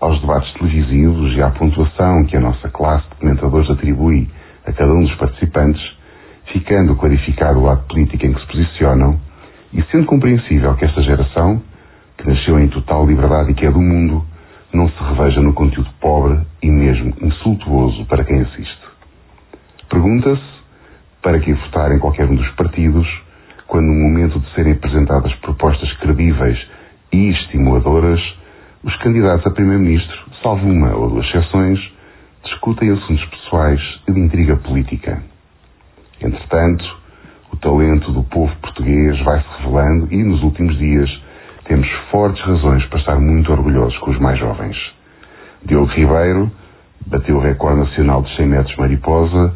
aos 0.00 0.20
debates 0.20 0.52
televisivos 0.54 1.36
e 1.36 1.40
à 1.40 1.50
pontuação 1.50 2.24
que 2.24 2.36
a 2.36 2.40
nossa 2.40 2.68
classe 2.68 3.08
de 3.10 3.14
comentadores 3.14 3.70
atribui 3.70 4.28
a 4.66 4.72
cada 4.72 4.92
um 4.92 5.02
dos 5.02 5.14
participantes 5.14 5.97
ficando 6.52 6.96
clarificado 6.96 7.58
o 7.58 7.64
lado 7.64 7.86
político 7.86 8.24
em 8.24 8.32
que 8.32 8.40
se 8.40 8.46
posicionam 8.46 9.20
e 9.72 9.82
sendo 9.90 10.06
compreensível 10.06 10.74
que 10.74 10.84
esta 10.84 11.02
geração, 11.02 11.62
que 12.16 12.26
nasceu 12.26 12.58
em 12.58 12.68
total 12.68 13.06
liberdade 13.06 13.52
e 13.52 13.54
que 13.54 13.66
é 13.66 13.70
do 13.70 13.80
mundo, 13.80 14.24
não 14.72 14.88
se 14.88 15.02
reveja 15.02 15.40
no 15.40 15.54
conteúdo 15.54 15.88
pobre 16.00 16.40
e 16.62 16.70
mesmo 16.70 17.14
insultuoso 17.20 18.04
para 18.06 18.24
quem 18.24 18.40
assiste. 18.40 18.78
Pergunta-se 19.88 20.58
para 21.22 21.38
que 21.40 21.52
votar 21.52 21.92
em 21.92 21.98
qualquer 21.98 22.28
um 22.28 22.34
dos 22.34 22.50
partidos 22.50 23.06
quando 23.66 23.86
no 23.86 23.94
momento 23.94 24.40
de 24.40 24.50
serem 24.54 24.72
apresentadas 24.72 25.32
propostas 25.36 25.92
credíveis 25.98 26.58
e 27.12 27.28
estimuladoras, 27.30 28.20
os 28.82 28.96
candidatos 28.96 29.46
a 29.46 29.50
primeiro-ministro, 29.50 30.16
salvo 30.42 30.66
uma 30.66 30.94
ou 30.94 31.10
duas 31.10 31.26
exceções, 31.26 31.78
discutem 32.44 32.90
assuntos 32.90 33.24
pessoais 33.26 33.80
e 34.08 34.12
de 34.12 34.20
intriga 34.20 34.56
política. 34.56 35.22
Entretanto, 36.58 36.84
o 37.52 37.56
talento 37.56 38.10
do 38.10 38.24
povo 38.24 38.52
português 38.56 39.16
vai-se 39.22 39.46
revelando 39.58 40.08
e, 40.10 40.24
nos 40.24 40.42
últimos 40.42 40.76
dias, 40.76 41.08
temos 41.66 41.88
fortes 42.10 42.42
razões 42.44 42.84
para 42.86 42.98
estar 42.98 43.20
muito 43.20 43.52
orgulhosos 43.52 43.96
com 43.98 44.10
os 44.10 44.18
mais 44.18 44.40
jovens. 44.40 44.76
Diogo 45.64 45.86
Ribeiro 45.86 46.50
bateu 47.06 47.36
o 47.36 47.40
recorde 47.40 47.78
nacional 47.78 48.22
de 48.22 48.34
100 48.34 48.46
metros 48.46 48.76
mariposa 48.76 49.54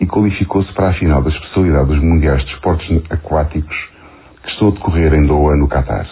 e 0.00 0.06
qualificou-se 0.06 0.72
para 0.72 0.88
a 0.88 0.94
final 0.94 1.22
da 1.22 1.28
especialidade 1.28 1.88
dos 1.88 2.02
Mundiais 2.02 2.42
de 2.46 2.54
Esportes 2.54 3.02
Aquáticos 3.10 3.76
que 4.42 4.48
estão 4.48 4.68
a 4.68 4.70
decorrer 4.70 5.12
em 5.12 5.26
Doha, 5.26 5.54
no 5.54 5.68
Catar. 5.68 6.08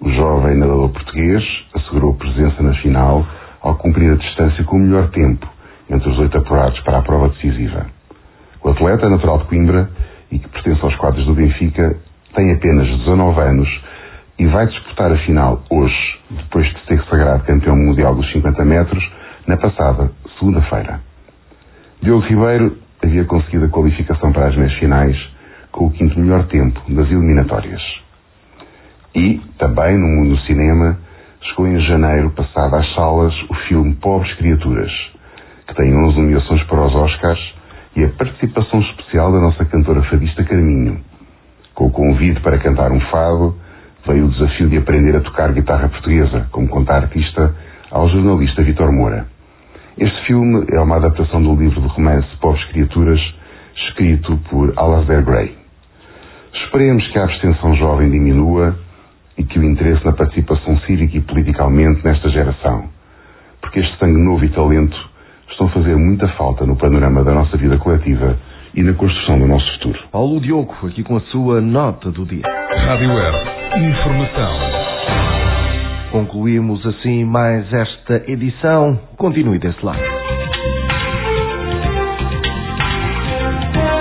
O 0.00 0.10
jovem 0.10 0.56
nadador 0.56 0.88
português 0.88 1.44
assegurou 1.72 2.14
presença 2.14 2.60
na 2.64 2.74
final 2.74 3.24
ao 3.62 3.76
cumprir 3.76 4.12
a 4.12 4.16
distância 4.16 4.64
com 4.64 4.76
o 4.76 4.80
melhor 4.80 5.08
tempo 5.10 5.46
entre 5.88 6.10
os 6.10 6.18
oito 6.18 6.36
apurados 6.36 6.80
para 6.80 6.98
a 6.98 7.02
prova 7.02 7.28
decisiva. 7.28 7.95
O 8.66 8.70
atleta 8.70 9.08
natural 9.08 9.38
de 9.38 9.44
Coimbra 9.44 9.88
e 10.28 10.40
que 10.40 10.48
pertence 10.48 10.82
aos 10.82 10.96
quadros 10.96 11.24
do 11.24 11.34
Benfica 11.34 12.00
tem 12.34 12.50
apenas 12.50 12.88
19 12.98 13.40
anos 13.40 13.80
e 14.40 14.46
vai 14.46 14.66
disputar 14.66 15.12
a 15.12 15.18
final 15.18 15.62
hoje, 15.70 16.18
depois 16.28 16.66
de 16.66 16.84
ser 16.86 17.00
sagrado 17.04 17.44
campeão 17.44 17.76
mundial 17.76 18.16
dos 18.16 18.28
50 18.32 18.64
metros, 18.64 19.08
na 19.46 19.56
passada 19.56 20.10
segunda-feira. 20.36 20.98
Diogo 22.02 22.26
Ribeiro 22.26 22.76
havia 23.04 23.24
conseguido 23.24 23.66
a 23.66 23.68
qualificação 23.68 24.32
para 24.32 24.48
as 24.48 24.56
meias 24.56 24.74
finais 24.80 25.16
com 25.70 25.86
o 25.86 25.90
quinto 25.92 26.18
melhor 26.18 26.44
tempo 26.48 26.80
das 26.88 27.06
eliminatórias. 27.06 27.82
E, 29.14 29.40
também 29.58 29.96
no 29.96 30.08
mundo 30.08 30.34
do 30.34 30.40
cinema, 30.40 30.98
chegou 31.40 31.68
em 31.68 31.78
janeiro 31.82 32.30
passado 32.30 32.74
às 32.74 32.94
salas 32.96 33.32
o 33.48 33.54
filme 33.68 33.94
Pobres 33.94 34.34
Criaturas, 34.34 34.90
que 35.68 35.74
tem 35.76 35.96
11 35.96 36.18
nomeações 36.18 36.64
para 36.64 36.84
os 36.84 36.94
Oscars 36.96 37.55
e 37.96 38.04
a 38.04 38.08
participação 38.10 38.80
especial 38.80 39.32
da 39.32 39.40
nossa 39.40 39.64
cantora 39.64 40.02
fadista 40.02 40.44
Carminho. 40.44 41.00
Com 41.74 41.86
o 41.86 41.90
convite 41.90 42.40
para 42.40 42.58
cantar 42.58 42.92
um 42.92 43.00
fado, 43.00 43.56
veio 44.06 44.26
o 44.26 44.30
desafio 44.30 44.68
de 44.68 44.76
aprender 44.76 45.16
a 45.16 45.20
tocar 45.20 45.52
guitarra 45.52 45.88
portuguesa, 45.88 46.46
como 46.52 46.68
conta 46.68 46.92
a 46.92 46.96
artista 46.96 47.56
ao 47.90 48.08
jornalista 48.10 48.62
Vitor 48.62 48.92
Moura. 48.92 49.26
Este 49.96 50.26
filme 50.26 50.66
é 50.70 50.78
uma 50.78 50.96
adaptação 50.96 51.42
do 51.42 51.56
livro 51.56 51.80
de 51.80 51.88
romance 51.88 52.28
Pobres 52.36 52.62
Criaturas, 52.66 53.20
escrito 53.74 54.36
por 54.50 54.74
Alasdair 54.76 55.24
Gray. 55.24 55.56
Esperemos 56.52 57.06
que 57.08 57.18
a 57.18 57.24
abstenção 57.24 57.74
jovem 57.76 58.10
diminua 58.10 58.78
e 59.38 59.44
que 59.44 59.58
o 59.58 59.64
interesse 59.64 60.04
na 60.04 60.12
participação 60.12 60.78
cívica 60.80 61.16
e 61.16 61.20
politicamente 61.22 62.04
nesta 62.04 62.28
geração, 62.28 62.90
porque 63.62 63.80
este 63.80 63.98
sangue 63.98 64.22
novo 64.22 64.44
e 64.44 64.50
talento 64.50 65.15
estão 65.50 65.66
a 65.66 65.70
fazer 65.70 65.96
muita 65.96 66.28
falta 66.28 66.66
no 66.66 66.76
panorama 66.76 67.24
da 67.24 67.32
nossa 67.32 67.56
vida 67.56 67.78
coletiva 67.78 68.36
e 68.74 68.82
na 68.82 68.92
construção 68.92 69.38
do 69.38 69.46
nosso 69.46 69.70
futuro. 69.74 69.98
Paulo 70.12 70.40
Diogo, 70.40 70.74
aqui 70.86 71.02
com 71.02 71.16
a 71.16 71.20
sua 71.22 71.60
nota 71.60 72.10
do 72.10 72.26
dia. 72.26 72.42
Rádio 72.86 73.08
Web, 73.08 73.36
informação. 73.88 74.58
Concluímos 76.12 76.84
assim 76.86 77.24
mais 77.24 77.72
esta 77.72 78.22
edição. 78.30 78.98
Continue 79.16 79.58
desse 79.58 79.84
lado. 79.84 80.00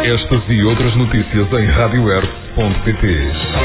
Estas 0.04 0.50
e 0.50 0.64
outras 0.64 0.96
notícias 0.96 1.52
em 1.52 1.66
radioearth.pt 1.66 3.65